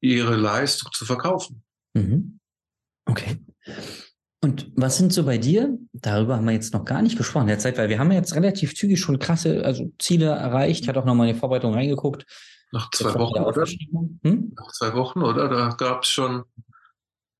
ihre 0.00 0.36
Leistung 0.36 0.92
zu 0.92 1.04
verkaufen. 1.04 1.62
Mhm. 1.94 2.38
Okay. 3.06 3.38
Und 4.42 4.70
was 4.76 4.98
sind 4.98 5.12
so 5.12 5.24
bei 5.24 5.38
dir? 5.38 5.78
Darüber 5.92 6.36
haben 6.36 6.44
wir 6.44 6.52
jetzt 6.52 6.74
noch 6.74 6.84
gar 6.84 7.00
nicht 7.00 7.16
gesprochen 7.16 7.46
derzeit, 7.46 7.78
weil 7.78 7.88
wir 7.88 7.98
haben 7.98 8.10
ja 8.10 8.18
jetzt 8.18 8.34
relativ 8.34 8.74
zügig 8.74 9.00
schon 9.00 9.18
krasse 9.18 9.64
also 9.64 9.90
Ziele 9.98 10.26
erreicht. 10.26 10.82
Ich 10.82 10.88
hatte 10.88 11.00
auch 11.00 11.06
nochmal 11.06 11.28
in 11.28 11.34
die 11.34 11.40
Vorbereitung 11.40 11.72
reingeguckt. 11.72 12.26
Nach 12.70 12.90
zwei 12.90 13.14
Wochen, 13.14 13.40
oder? 13.40 13.64
Hm? 14.22 14.33
Nach 14.56 14.72
zwei 14.72 14.94
Wochen, 14.94 15.22
oder? 15.22 15.48
Da 15.48 15.68
gab 15.70 16.02
es 16.02 16.08
schon. 16.08 16.44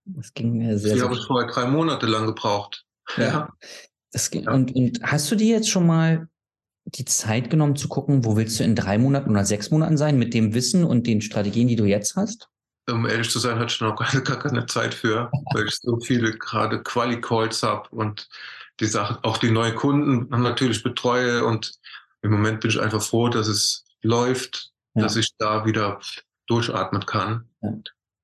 Das 0.04 0.35
ging 0.35 0.61
sehr, 0.61 0.78
sehr. 0.78 0.94
Die 0.97 1.02
habe 1.02 1.14
ich 1.14 1.26
vorher 1.26 1.50
drei 1.50 1.66
Monate 1.66 2.06
lang 2.06 2.26
gebraucht. 2.26 2.85
Ja. 3.16 3.25
ja. 3.25 3.49
Das, 4.12 4.30
ja. 4.33 4.50
und, 4.52 4.75
und 4.75 5.02
hast 5.02 5.30
du 5.30 5.37
dir 5.37 5.56
jetzt 5.56 5.71
schon 5.71 5.87
mal 5.87 6.28
die 6.85 7.04
Zeit 7.04 7.50
genommen 7.50 7.76
zu 7.76 7.88
gucken, 7.88 8.25
wo 8.25 8.37
willst 8.37 8.61
du 8.61 8.64
in 8.64 8.76
drei 8.76 8.99
Monaten 8.99 9.30
oder 9.30 9.44
sechs 9.44 9.71
Monaten 9.71 9.97
sein 9.97 10.18
mit 10.18 10.35
dem 10.35 10.54
Wissen 10.54 10.85
und 10.85 11.06
den 11.06 11.21
Strategien, 11.21 11.68
die 11.68 11.76
du 11.76 11.85
jetzt 11.85 12.16
hast? 12.16 12.49
Um 12.88 13.06
ehrlich 13.06 13.30
zu 13.30 13.38
sein, 13.38 13.59
hatte 13.59 13.73
ich 13.73 13.80
noch 13.80 13.97
gar, 13.97 14.09
gar 14.21 14.38
keine 14.38 14.66
Zeit 14.66 14.94
für, 14.94 15.30
weil 15.54 15.66
ich 15.66 15.76
so 15.76 15.99
viele 16.00 16.37
gerade 16.37 16.83
Quali-Calls 16.83 17.62
habe 17.62 17.88
und 17.90 18.28
die 18.80 18.87
Sachen, 18.87 19.16
auch 19.23 19.38
die 19.38 19.50
neuen 19.50 19.75
Kunden 19.75 20.28
natürlich 20.42 20.83
betreue 20.83 21.44
und 21.44 21.73
im 22.23 22.33
Moment 22.33 22.61
bin 22.61 22.71
ich 22.71 22.80
einfach 22.80 23.02
froh, 23.02 23.28
dass 23.28 23.47
es 23.47 23.85
läuft, 24.02 24.71
ja. 24.94 25.02
dass 25.02 25.16
ich 25.16 25.30
da 25.38 25.64
wieder 25.64 26.00
durchatmen 26.46 27.06
kann. 27.06 27.48
Ja. 27.62 27.70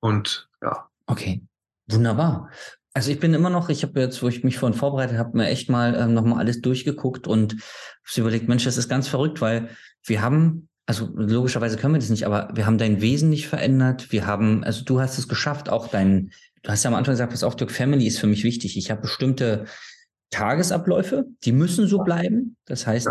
Und 0.01 0.49
ja. 0.63 0.89
Okay, 1.07 1.43
wunderbar. 1.89 2.51
Also 2.93 3.13
ich 3.13 3.21
bin 3.21 3.35
immer 3.35 3.51
noch, 3.51 3.69
ich 3.69 3.83
habe 3.83 4.01
jetzt, 4.01 4.23
wo 4.23 4.29
ich 4.29 4.43
mich 4.43 4.59
vorhin 4.59 4.77
vorbereitet 4.77 5.17
habe, 5.17 5.37
mir 5.37 5.47
echt 5.47 5.71
mal 5.71 5.95
ähm, 5.95 6.13
nochmal 6.13 6.41
alles 6.41 6.61
durchgeguckt 6.61 7.29
und 7.29 7.53
habe 7.53 8.21
überlegt, 8.21 8.49
Mensch, 8.49 8.65
das 8.65 8.77
ist 8.77 8.89
ganz 8.89 9.07
verrückt, 9.07 9.41
weil 9.41 9.69
wir 10.05 10.23
haben, 10.23 10.69
also 10.87 11.09
logischerweise 11.15 11.77
können 11.77 11.95
wir 11.95 12.01
das 12.01 12.11
nicht, 12.11 12.27
aber 12.27 12.51
wir 12.55 12.67
haben 12.67 12.79
dein 12.79 13.01
Wesen 13.01 13.31
nicht 13.31 13.47
verändert. 13.47 14.11
Wir 14.11 14.27
haben, 14.27 14.65
also 14.65 14.85
du 14.85 15.01
hast 15.01 15.19
es 15.19 15.29
geschafft, 15.29 15.69
auch 15.69 15.87
dein, 15.87 16.33
du 16.63 16.71
hast 16.71 16.83
ja 16.83 16.91
am 16.91 16.97
Anfang 16.97 17.13
gesagt, 17.13 17.31
pass 17.31 17.45
auf, 17.45 17.55
Dirk, 17.55 17.71
Family 17.71 18.07
ist 18.07 18.19
für 18.19 18.27
mich 18.27 18.43
wichtig. 18.43 18.77
Ich 18.77 18.91
habe 18.91 19.03
bestimmte 19.03 19.67
Tagesabläufe, 20.31 21.27
die 21.45 21.53
müssen 21.53 21.87
so 21.87 21.99
bleiben. 21.99 22.57
Das 22.65 22.87
heißt, 22.87 23.09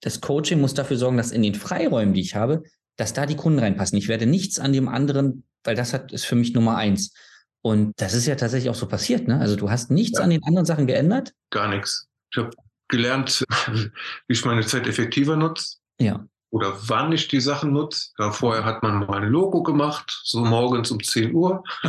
das 0.00 0.20
Coaching 0.20 0.60
muss 0.60 0.74
dafür 0.74 0.96
sorgen, 0.96 1.18
dass 1.18 1.30
in 1.30 1.42
den 1.42 1.54
Freiräumen, 1.54 2.14
die 2.14 2.22
ich 2.22 2.34
habe, 2.34 2.64
dass 3.00 3.14
da 3.14 3.24
die 3.24 3.36
Kunden 3.36 3.58
reinpassen. 3.58 3.96
Ich 3.96 4.08
werde 4.08 4.26
nichts 4.26 4.58
an 4.58 4.72
dem 4.72 4.88
anderen, 4.88 5.44
weil 5.64 5.74
das 5.74 5.94
hat, 5.94 6.12
ist 6.12 6.26
für 6.26 6.36
mich 6.36 6.52
Nummer 6.52 6.76
eins. 6.76 7.14
Und 7.62 8.00
das 8.00 8.14
ist 8.14 8.26
ja 8.26 8.36
tatsächlich 8.36 8.70
auch 8.70 8.74
so 8.74 8.86
passiert, 8.86 9.26
ne? 9.26 9.38
Also 9.38 9.56
du 9.56 9.70
hast 9.70 9.90
nichts 9.90 10.18
ja. 10.18 10.24
an 10.24 10.30
den 10.30 10.44
anderen 10.44 10.66
Sachen 10.66 10.86
geändert? 10.86 11.32
Gar 11.50 11.68
nichts. 11.68 12.08
Ich 12.30 12.38
habe 12.38 12.50
gelernt, 12.88 13.44
wie 13.72 13.90
ich 14.28 14.44
meine 14.44 14.64
Zeit 14.66 14.86
effektiver 14.86 15.36
nutze. 15.36 15.78
Ja. 15.98 16.26
Oder 16.50 16.76
wann 16.88 17.12
ich 17.12 17.28
die 17.28 17.40
Sachen 17.40 17.72
nutze. 17.72 18.10
Ja, 18.18 18.32
vorher 18.32 18.64
hat 18.64 18.82
man 18.82 18.98
mal 18.98 19.22
ein 19.22 19.28
Logo 19.28 19.62
gemacht, 19.62 20.20
so 20.24 20.44
morgens 20.44 20.90
um 20.90 21.02
10 21.02 21.34
Uhr. 21.34 21.62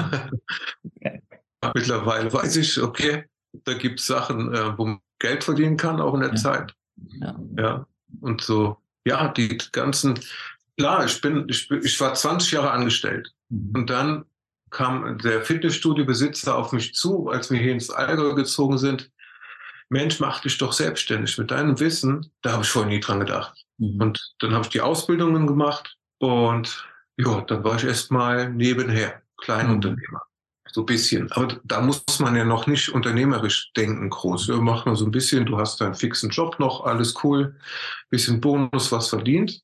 okay. 0.84 1.21
Mittlerweile 1.74 2.32
weiß 2.32 2.56
ich, 2.58 2.82
okay, 2.82 3.26
da 3.65 3.74
gibt 3.74 4.00
es 4.00 4.08
Sachen, 4.08 4.54
äh, 4.54 4.78
wo 4.78 4.86
man 4.86 5.00
Geld 5.19 5.43
verdienen 5.43 5.78
kann, 5.78 6.00
auch 6.00 6.13
in 6.13 6.21
der 6.21 6.30
ja. 6.30 6.36
Zeit. 6.36 6.74
Ja. 7.19 7.39
ja. 7.58 7.88
Und 8.21 8.41
so, 8.41 8.78
ja, 9.06 9.30
die 9.30 9.58
ganzen, 9.71 10.19
klar, 10.82 11.06
ich 11.06 11.22
bin, 11.22 11.48
ich, 11.48 11.70
ich 11.70 12.00
war 12.02 12.13
20 12.13 12.52
Jahre 12.52 12.72
angestellt. 12.72 13.34
Mhm. 13.50 13.72
Und 13.76 13.89
dann 13.89 14.26
kam 14.72 15.17
der 15.20 15.44
Fitnessstudio-Besitzer 15.44 16.58
auf 16.58 16.72
mich 16.72 16.96
zu, 16.96 17.30
als 17.30 17.52
wir 17.52 17.60
hier 17.60 17.74
ins 17.74 17.89
Allgäu 17.91 18.34
gezogen 18.34 18.78
sind. 18.78 19.12
Mensch, 19.89 20.20
mach 20.20 20.39
dich 20.39 20.58
doch 20.58 20.74
selbstständig 20.74 21.38
mit 21.38 21.52
deinem 21.52 21.80
Wissen. 21.80 22.32
Da 22.41 22.54
habe 22.54 22.63
ich 22.63 22.70
vorher 22.70 22.89
nie 22.89 23.00
dran 23.00 23.20
gedacht. 23.20 23.65
Mhm. 23.78 24.02
Und 24.02 24.34
dann 24.39 24.54
habe 24.54 24.63
ich 24.63 24.70
die 24.70 24.82
Ausbildungen 24.82 25.46
gemacht 25.46 25.98
und 26.20 26.88
ja, 27.17 27.41
dann 27.41 27.63
war 27.63 27.76
ich 27.76 27.84
erstmal 27.84 28.50
nebenher 28.50 29.22
Kleinunternehmer. 29.38 30.22
Mhm. 30.24 30.72
So 30.72 30.82
ein 30.82 30.86
bisschen. 30.86 31.32
Aber 31.34 31.60
da 31.65 31.82
muss 31.82 32.02
man 32.20 32.36
ja 32.36 32.46
noch 32.46 32.65
nicht 32.65 32.89
unternehmerisch 32.89 33.72
denken, 33.76 34.10
groß. 34.10 34.48
Wir 34.48 34.56
machen 34.58 34.96
so 34.96 35.06
ein 35.06 35.12
bisschen, 35.12 35.46
du 35.46 35.58
hast 35.58 35.82
deinen 35.82 35.96
fixen 35.96 36.30
Job 36.30 36.58
noch, 36.60 36.86
alles 36.86 37.13
cool, 37.24 37.58
bisschen 38.10 38.39
Bonus, 38.39 38.91
was 38.91 39.10
verdient. 39.10 39.62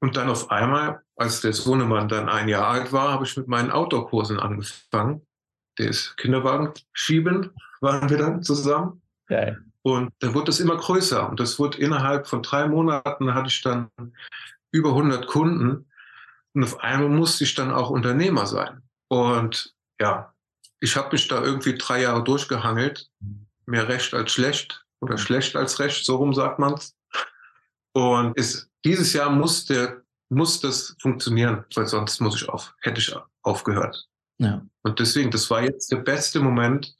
Und 0.00 0.16
dann 0.16 0.28
auf 0.28 0.50
einmal, 0.50 1.02
als 1.16 1.40
der 1.40 1.52
Sohnemann 1.52 2.08
dann 2.08 2.28
ein 2.28 2.48
Jahr 2.48 2.68
alt 2.68 2.92
war, 2.92 3.12
habe 3.12 3.24
ich 3.24 3.36
mit 3.36 3.48
meinen 3.48 3.70
Outdoor-Kursen 3.70 4.38
angefangen. 4.38 5.26
Der 5.78 5.88
ist 5.88 6.16
Kinderwagen 6.16 6.72
schieben, 6.92 7.52
waren 7.80 8.08
wir 8.08 8.18
dann 8.18 8.42
zusammen. 8.42 9.02
Geil. 9.26 9.62
Und 9.82 10.12
dann 10.18 10.34
wurde 10.34 10.46
das 10.46 10.60
immer 10.60 10.76
größer. 10.76 11.28
Und 11.28 11.38
das 11.38 11.58
wurde 11.58 11.78
innerhalb 11.78 12.26
von 12.26 12.42
drei 12.42 12.66
Monaten 12.66 13.34
hatte 13.34 13.48
ich 13.48 13.62
dann 13.62 13.88
über 14.72 14.90
100 14.90 15.26
Kunden. 15.26 15.86
Und 16.54 16.64
auf 16.64 16.80
einmal 16.80 17.08
musste 17.08 17.44
ich 17.44 17.54
dann 17.54 17.70
auch 17.70 17.90
Unternehmer 17.90 18.46
sein. 18.46 18.82
Und 19.08 19.74
ja, 20.00 20.34
ich 20.80 20.96
habe 20.96 21.10
mich 21.12 21.28
da 21.28 21.42
irgendwie 21.42 21.76
drei 21.78 22.02
Jahre 22.02 22.24
durchgehangelt. 22.24 23.08
Mehr 23.66 23.88
recht 23.88 24.12
als 24.12 24.32
schlecht 24.32 24.84
oder 25.00 25.18
schlecht 25.18 25.54
als 25.54 25.78
recht, 25.78 26.04
so 26.04 26.16
rum 26.16 26.34
sagt 26.34 26.58
man's. 26.58 26.95
Und 27.96 28.38
es, 28.38 28.68
dieses 28.84 29.14
Jahr 29.14 29.30
muss, 29.30 29.64
der, 29.64 30.02
muss 30.28 30.60
das 30.60 30.94
funktionieren, 31.00 31.64
weil 31.74 31.86
sonst 31.86 32.20
muss 32.20 32.36
ich 32.36 32.46
auf, 32.46 32.74
hätte 32.82 33.00
ich 33.00 33.16
aufgehört. 33.42 34.06
Ja. 34.38 34.66
Und 34.82 35.00
deswegen, 35.00 35.30
das 35.30 35.48
war 35.48 35.62
jetzt 35.62 35.90
der 35.90 35.96
beste 35.96 36.40
Moment, 36.40 36.94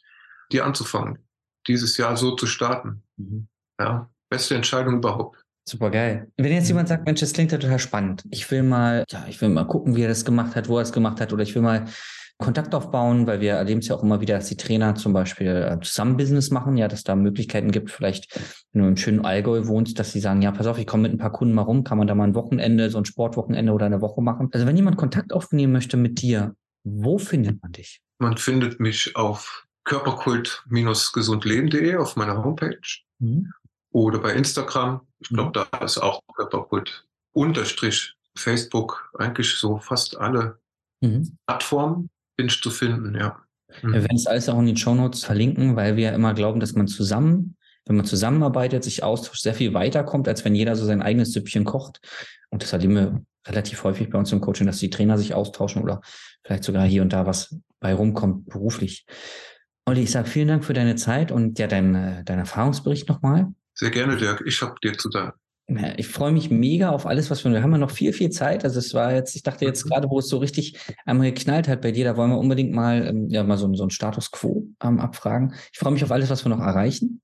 die 0.50 0.62
anzufangen, 0.62 1.18
dieses 1.66 1.98
Jahr 1.98 2.16
so 2.16 2.34
zu 2.34 2.46
starten. 2.46 3.02
Mhm. 3.18 3.46
Ja, 3.78 4.08
beste 4.30 4.54
Entscheidung 4.54 4.94
überhaupt. 4.94 5.44
Super 5.68 5.90
geil. 5.90 6.32
Wenn 6.38 6.52
jetzt 6.52 6.68
jemand 6.68 6.88
sagt, 6.88 7.04
Mensch, 7.04 7.20
das 7.20 7.34
klingt 7.34 7.52
ja 7.52 7.58
total 7.58 7.78
spannend. 7.78 8.24
Ich 8.30 8.50
will 8.50 8.62
mal, 8.62 9.04
ja, 9.10 9.26
ich 9.28 9.38
will 9.42 9.50
mal 9.50 9.66
gucken, 9.66 9.96
wie 9.96 10.02
er 10.02 10.08
das 10.08 10.24
gemacht 10.24 10.56
hat, 10.56 10.66
wo 10.68 10.78
er 10.78 10.82
es 10.82 10.92
gemacht 10.92 11.20
hat, 11.20 11.30
oder 11.30 11.42
ich 11.42 11.54
will 11.54 11.60
mal 11.60 11.84
Kontakt 12.38 12.74
aufbauen, 12.74 13.26
weil 13.26 13.40
wir 13.40 13.54
erleben 13.54 13.80
es 13.80 13.88
ja 13.88 13.96
auch 13.96 14.02
immer 14.02 14.20
wieder, 14.20 14.36
dass 14.36 14.48
die 14.48 14.58
Trainer 14.58 14.94
zum 14.94 15.14
Beispiel 15.14 15.46
äh, 15.46 15.80
zusammen 15.80 16.18
Business 16.18 16.50
machen, 16.50 16.76
ja, 16.76 16.86
dass 16.86 17.02
da 17.02 17.16
Möglichkeiten 17.16 17.70
gibt, 17.70 17.90
vielleicht, 17.90 18.38
wenn 18.72 18.82
du 18.82 18.88
im 18.88 18.98
schönen 18.98 19.24
Allgäu 19.24 19.66
wohnst, 19.66 19.98
dass 19.98 20.12
sie 20.12 20.20
sagen, 20.20 20.42
ja, 20.42 20.52
pass 20.52 20.66
auf, 20.66 20.76
ich 20.78 20.86
komme 20.86 21.04
mit 21.04 21.12
ein 21.12 21.18
paar 21.18 21.32
Kunden 21.32 21.54
mal 21.54 21.62
rum, 21.62 21.82
kann 21.82 21.96
man 21.96 22.06
da 22.06 22.14
mal 22.14 22.24
ein 22.24 22.34
Wochenende, 22.34 22.90
so 22.90 22.98
ein 22.98 23.06
Sportwochenende 23.06 23.72
oder 23.72 23.86
eine 23.86 24.02
Woche 24.02 24.20
machen. 24.20 24.50
Also 24.52 24.66
wenn 24.66 24.76
jemand 24.76 24.98
Kontakt 24.98 25.32
aufnehmen 25.32 25.72
möchte 25.72 25.96
mit 25.96 26.20
dir, 26.20 26.54
wo 26.84 27.16
findet 27.18 27.62
man 27.62 27.72
dich? 27.72 28.02
Man 28.18 28.36
findet 28.36 28.80
mich 28.80 29.16
auf 29.16 29.66
körperkult-gesundleben.de 29.84 31.96
auf 31.96 32.16
meiner 32.16 32.44
Homepage 32.44 32.76
mhm. 33.18 33.50
oder 33.92 34.18
bei 34.18 34.34
Instagram. 34.34 35.00
Ich 35.20 35.30
glaube, 35.30 35.58
mhm. 35.58 35.64
da 35.70 35.78
ist 35.78 35.96
auch 35.98 36.20
Körperkult 36.34 37.06
unterstrich 37.32 38.14
Facebook 38.36 39.10
eigentlich 39.18 39.54
so 39.54 39.78
fast 39.78 40.18
alle 40.18 40.58
mhm. 41.00 41.38
Plattformen 41.46 42.10
bin 42.36 42.46
ich 42.46 42.60
zu 42.60 42.70
finden, 42.70 43.14
ja. 43.14 43.40
Mhm. 43.82 43.92
Wir 43.92 44.02
werden 44.02 44.16
es 44.16 44.26
alles 44.26 44.48
auch 44.48 44.58
in 44.58 44.66
den 44.66 44.76
Shownotes 44.76 45.24
verlinken, 45.24 45.76
weil 45.76 45.96
wir 45.96 46.04
ja 46.04 46.14
immer 46.14 46.34
glauben, 46.34 46.60
dass 46.60 46.74
man 46.74 46.86
zusammen, 46.86 47.56
wenn 47.86 47.96
man 47.96 48.04
zusammenarbeitet, 48.04 48.84
sich 48.84 49.02
austauscht, 49.02 49.42
sehr 49.42 49.54
viel 49.54 49.74
weiterkommt, 49.74 50.28
als 50.28 50.44
wenn 50.44 50.54
jeder 50.54 50.76
so 50.76 50.84
sein 50.84 51.02
eigenes 51.02 51.32
Süppchen 51.32 51.64
kocht. 51.64 52.00
Und 52.50 52.62
das 52.62 52.72
erleben 52.72 52.94
wir 52.94 53.22
relativ 53.46 53.84
häufig 53.84 54.10
bei 54.10 54.18
uns 54.18 54.32
im 54.32 54.40
Coaching, 54.40 54.66
dass 54.66 54.78
die 54.78 54.90
Trainer 54.90 55.18
sich 55.18 55.34
austauschen 55.34 55.82
oder 55.82 56.00
vielleicht 56.44 56.64
sogar 56.64 56.84
hier 56.84 57.02
und 57.02 57.12
da 57.12 57.26
was 57.26 57.56
bei 57.80 57.94
rumkommt 57.94 58.46
beruflich. 58.46 59.06
Olli, 59.84 60.02
ich 60.02 60.10
sage 60.10 60.28
vielen 60.28 60.48
Dank 60.48 60.64
für 60.64 60.72
deine 60.72 60.96
Zeit 60.96 61.30
und 61.30 61.58
ja, 61.58 61.68
dein, 61.68 61.94
äh, 61.94 62.24
dein 62.24 62.40
Erfahrungsbericht 62.40 63.08
nochmal. 63.08 63.52
Sehr 63.74 63.90
gerne, 63.90 64.16
Dirk. 64.16 64.42
Ich 64.44 64.60
habe 64.62 64.74
dir 64.82 64.96
zu 64.98 65.08
danken. 65.08 65.38
Ich 65.96 66.06
freue 66.06 66.30
mich 66.30 66.48
mega 66.48 66.90
auf 66.90 67.06
alles, 67.06 67.28
was 67.28 67.44
wir. 67.44 67.50
Wir 67.50 67.62
haben 67.62 67.72
ja 67.72 67.78
noch 67.78 67.90
viel, 67.90 68.12
viel 68.12 68.30
Zeit. 68.30 68.64
Also 68.64 68.78
es 68.78 68.94
war 68.94 69.12
jetzt, 69.12 69.34
ich 69.34 69.42
dachte 69.42 69.64
jetzt 69.64 69.84
mhm. 69.84 69.88
gerade, 69.88 70.10
wo 70.10 70.20
es 70.20 70.28
so 70.28 70.38
richtig 70.38 70.78
einmal 71.04 71.32
geknallt 71.32 71.66
hat 71.66 71.80
bei 71.80 71.90
dir, 71.90 72.04
da 72.04 72.16
wollen 72.16 72.30
wir 72.30 72.38
unbedingt 72.38 72.72
mal, 72.72 73.04
ähm, 73.08 73.28
ja, 73.28 73.42
mal 73.42 73.58
so, 73.58 73.72
so 73.74 73.82
ein 73.82 73.90
Status 73.90 74.30
quo 74.30 74.68
ähm, 74.82 75.00
abfragen. 75.00 75.54
Ich 75.72 75.78
freue 75.78 75.92
mich 75.92 76.04
auf 76.04 76.12
alles, 76.12 76.30
was 76.30 76.44
wir 76.44 76.50
noch 76.50 76.60
erreichen. 76.60 77.20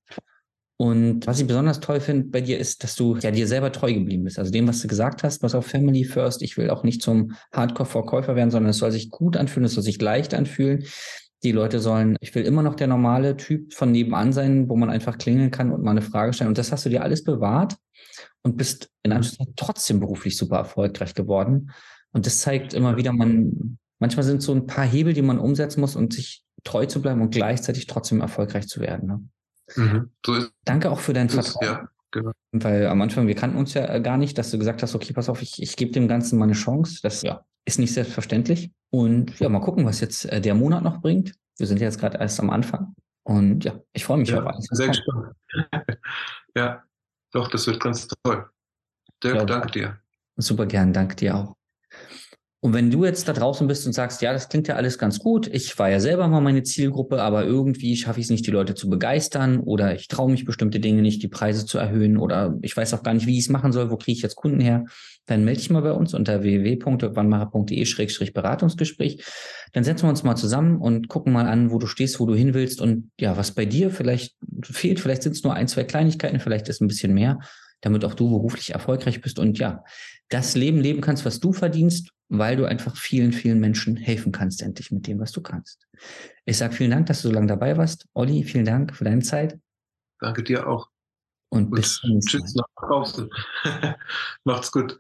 Und 0.77 1.29
was 1.29 1.39
ich 1.39 1.47
besonders 1.47 1.79
toll 1.79 2.01
finde 2.01 2.25
bei 2.31 2.41
dir 2.41 2.59
ist, 2.59 2.83
dass 2.83 2.97
du 2.97 3.17
ja 3.17 3.31
dir 3.31 3.47
selber 3.47 3.71
treu 3.71 3.95
geblieben 3.95 4.25
bist. 4.25 4.41
Also 4.41 4.51
dem, 4.51 4.67
was 4.67 4.81
du 4.83 4.89
gesagt 4.89 5.23
hast, 5.23 5.45
was 5.45 5.55
auf 5.55 5.65
Family 5.65 6.03
First. 6.03 6.43
Ich 6.43 6.57
will 6.57 6.71
auch 6.71 6.83
nicht 6.83 7.03
zum 7.03 7.37
Hardcore-Verkäufer 7.53 8.35
werden, 8.35 8.51
sondern 8.51 8.71
es 8.71 8.79
soll 8.79 8.91
sich 8.91 9.11
gut 9.11 9.37
anfühlen, 9.37 9.67
es 9.67 9.75
soll 9.75 9.85
sich 9.85 10.01
leicht 10.01 10.35
anfühlen. 10.35 10.85
Die 11.45 11.53
Leute 11.53 11.79
sollen, 11.79 12.17
ich 12.21 12.35
will 12.35 12.45
immer 12.45 12.63
noch 12.63 12.75
der 12.75 12.89
normale 12.89 13.37
Typ 13.37 13.73
von 13.73 13.93
nebenan 13.93 14.33
sein, 14.33 14.69
wo 14.69 14.75
man 14.75 14.91
einfach 14.91 15.19
klingeln 15.19 15.53
kann 15.53 15.71
und 15.71 15.85
mal 15.85 15.93
eine 15.93 16.03
Frage 16.03 16.33
stellen. 16.33 16.49
Und 16.49 16.59
das 16.59 16.73
hast 16.73 16.85
du 16.85 16.91
dir 16.91 17.05
alles 17.05 17.23
bewahrt 17.23 17.77
und 18.43 18.57
bist 18.57 18.91
in 19.03 19.11
mhm. 19.11 19.17
Anführungszeichen 19.17 19.55
trotzdem 19.57 20.01
beruflich 20.01 20.37
super 20.37 20.57
erfolgreich 20.57 21.15
geworden. 21.15 21.71
Und 22.13 22.27
das 22.27 22.41
zeigt 22.41 22.75
immer 22.75 22.97
wieder, 22.97 23.13
man, 23.13 23.79
manchmal 23.99 24.25
sind 24.25 24.43
so 24.43 24.53
ein 24.53 24.67
paar 24.67 24.85
Hebel, 24.85 25.15
die 25.15 25.23
man 25.23 25.39
umsetzen 25.39 25.81
muss 25.81 25.97
und 25.97 26.13
sich 26.13 26.45
treu 26.65 26.87
zu 26.87 27.01
bleiben 27.03 27.21
und 27.21 27.31
gleichzeitig 27.31 27.87
trotzdem 27.87 28.21
erfolgreich 28.21 28.69
zu 28.69 28.81
werden. 28.81 29.09
Ne? 29.09 29.29
Mhm, 29.77 30.11
so 30.25 30.47
Danke 30.65 30.91
auch 30.91 31.01
für 31.01 31.13
dein 31.13 31.29
Vertrauen. 31.29 31.65
Ja, 31.65 31.89
genau. 32.11 32.33
Weil 32.53 32.87
am 32.87 33.01
Anfang, 33.03 33.27
wir 33.27 33.35
kannten 33.35 33.57
uns 33.57 33.75
ja 33.75 33.93
äh, 33.93 34.01
gar 34.01 34.17
nicht, 34.17 34.37
dass 34.39 34.51
du 34.51 34.59
gesagt 34.59 34.83
hast, 34.83 34.95
okay, 34.95 35.13
pass 35.13 35.29
auf, 35.29 35.43
ich, 35.43 35.63
ich 35.63 35.77
gebe 35.77 35.93
dem 35.93 36.09
Ganzen 36.09 36.39
mal 36.39 36.45
eine 36.45 36.53
Chance. 36.53 37.01
Das 37.03 37.23
ja, 37.23 37.45
ist 37.65 37.79
nicht 37.79 37.93
selbstverständlich. 37.93 38.71
Und 38.91 39.39
ja, 39.41 39.49
mal 39.49 39.61
gucken, 39.61 39.87
was 39.87 40.01
jetzt 40.01 40.27
äh, 40.27 40.41
der 40.41 40.55
Monat 40.55 40.83
noch 40.83 41.01
bringt. 41.01 41.35
Wir 41.59 41.67
sind 41.67 41.81
jetzt 41.81 41.99
gerade 41.99 42.19
erst 42.19 42.41
am 42.41 42.51
Anfang. 42.51 42.95
Und 43.25 43.65
ja, 43.65 43.81
ich 43.93 44.05
freue 44.05 44.19
mich 44.19 44.31
ja, 44.31 44.41
auf 44.41 44.47
alles. 44.47 44.67
Sehr 44.71 44.89
gespannt. 44.89 45.35
ja, 46.57 46.83
doch, 47.33 47.49
das 47.49 47.67
wird 47.67 47.81
ganz 47.81 48.09
toll. 48.25 48.49
Dirk, 49.23 49.37
ja, 49.37 49.45
danke 49.45 49.71
dir. 49.71 49.99
Super 50.37 50.67
gern, 50.67 50.93
danke 50.93 51.17
dir 51.17 51.37
auch. 51.37 51.62
Und 52.65 52.75
wenn 52.75 52.93
du 52.93 53.05
jetzt 53.05 53.27
da 53.27 53.33
draußen 53.33 53.67
bist 53.67 53.87
und 53.87 53.93
sagst, 53.93 54.23
ja, 54.23 54.33
das 54.33 54.49
klingt 54.49 54.69
ja 54.69 54.77
alles 54.77 54.97
ganz 54.97 55.19
gut, 55.19 55.53
ich 55.53 55.77
war 55.81 55.91
ja 55.91 55.99
selber 55.99 56.29
mal 56.29 56.41
meine 56.41 56.63
Zielgruppe, 56.63 57.21
aber 57.21 57.45
irgendwie 57.45 57.97
schaffe 57.97 58.21
ich 58.21 58.27
es 58.27 58.31
nicht, 58.31 58.47
die 58.47 58.53
Leute 58.53 58.77
zu 58.77 58.89
begeistern 58.89 59.59
oder 59.59 59.97
ich 59.97 60.07
traue 60.07 60.31
mich 60.31 60.45
bestimmte 60.45 60.79
Dinge 60.79 61.03
nicht, 61.03 61.25
die 61.25 61.29
Preise 61.29 61.67
zu 61.67 61.79
erhöhen 61.79 62.17
oder 62.17 62.57
ich 62.63 62.77
weiß 62.77 62.95
auch 62.95 63.03
gar 63.03 63.15
nicht, 63.15 63.27
wie 63.27 63.37
ich 63.37 63.47
es 63.47 63.49
machen 63.49 63.73
soll, 63.73 63.91
wo 63.91 63.97
kriege 63.97 64.17
ich 64.17 64.23
jetzt 64.23 64.37
Kunden 64.37 64.61
her, 64.61 64.85
dann 65.27 65.45
melde 65.45 65.59
dich 65.59 65.71
mal 65.71 65.83
bei 65.83 65.91
uns 65.91 66.15
unter 66.15 66.45
www.wannmacher.de-beratungsgespräch. 66.45 69.25
Dann 69.73 69.83
setzen 69.83 70.05
wir 70.05 70.11
uns 70.11 70.23
mal 70.23 70.37
zusammen 70.37 70.81
und 70.81 71.09
gucken 71.09 71.33
mal 71.33 71.47
an, 71.47 71.73
wo 71.73 71.79
du 71.79 71.89
stehst, 71.89 72.21
wo 72.21 72.27
du 72.27 72.37
hin 72.37 72.55
willst 72.55 72.81
und 72.81 73.11
ja, 73.19 73.37
was 73.37 73.51
bei 73.51 73.65
dir 73.65 73.91
vielleicht 73.91 74.37
fehlt. 74.63 75.01
Vielleicht 75.01 75.25
sind 75.25 75.33
es 75.33 75.43
nur 75.43 75.55
ein, 75.55 75.67
zwei 75.67 75.83
Kleinigkeiten, 75.83 76.39
vielleicht 76.39 76.69
ist 76.69 76.81
ein 76.81 76.87
bisschen 76.87 77.13
mehr 77.13 77.41
damit 77.83 78.05
auch 78.05 78.15
du 78.15 78.31
beruflich 78.31 78.71
erfolgreich 78.71 79.21
bist 79.21 79.39
und 79.39 79.59
ja, 79.59 79.85
das 80.33 80.55
Leben 80.55 80.79
leben 80.79 81.01
kannst, 81.01 81.25
was 81.25 81.41
du 81.41 81.53
verdienst, 81.53 82.11
weil 82.29 82.57
du 82.57 82.65
einfach 82.65 82.97
vielen, 82.97 83.33
vielen 83.33 83.61
Menschen 83.61 83.97
helfen 83.97 84.33
kannst, 84.33 84.63
endlich 84.63 84.91
mit 84.91 85.07
dem, 85.07 85.21
was 85.21 85.33
du 85.33 85.43
kannst. 85.43 85.87
Ich 86.45 86.57
sage 86.57 86.75
vielen 86.75 86.91
Dank, 86.91 87.07
dass 87.07 87.23
du 87.23 87.29
so 87.29 87.35
lange 87.35 87.49
dabei 87.49 87.77
warst. 87.77 88.07
Olli, 88.15 88.43
vielen 88.45 88.65
Dank 88.65 88.97
für 88.97 89.05
deine 89.05 89.23
Zeit. 89.23 89.59
Danke 90.21 90.43
dir 90.43 90.67
auch. 90.67 90.89
Und, 91.51 91.65
und 91.65 91.71
bis 91.73 91.97
zum 91.97 92.11
nächsten 92.11 92.39
Tschüss 92.39 92.55
nach 92.55 92.89
draußen. 92.89 93.29
Macht's 94.45 94.73
gut. 94.73 94.99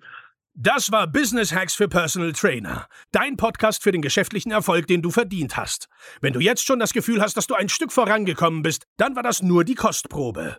Das 0.54 0.92
war 0.92 1.06
Business 1.06 1.54
Hacks 1.54 1.74
für 1.74 1.88
Personal 1.88 2.34
Trainer. 2.34 2.86
Dein 3.10 3.38
Podcast 3.38 3.82
für 3.82 3.90
den 3.90 4.02
geschäftlichen 4.02 4.52
Erfolg, 4.52 4.86
den 4.86 5.00
du 5.00 5.10
verdient 5.10 5.56
hast. 5.56 5.88
Wenn 6.20 6.34
du 6.34 6.40
jetzt 6.40 6.66
schon 6.66 6.78
das 6.78 6.92
Gefühl 6.92 7.22
hast, 7.22 7.38
dass 7.38 7.46
du 7.46 7.54
ein 7.54 7.70
Stück 7.70 7.90
vorangekommen 7.90 8.62
bist, 8.62 8.84
dann 8.98 9.16
war 9.16 9.22
das 9.22 9.40
nur 9.40 9.64
die 9.64 9.76
Kostprobe. 9.76 10.58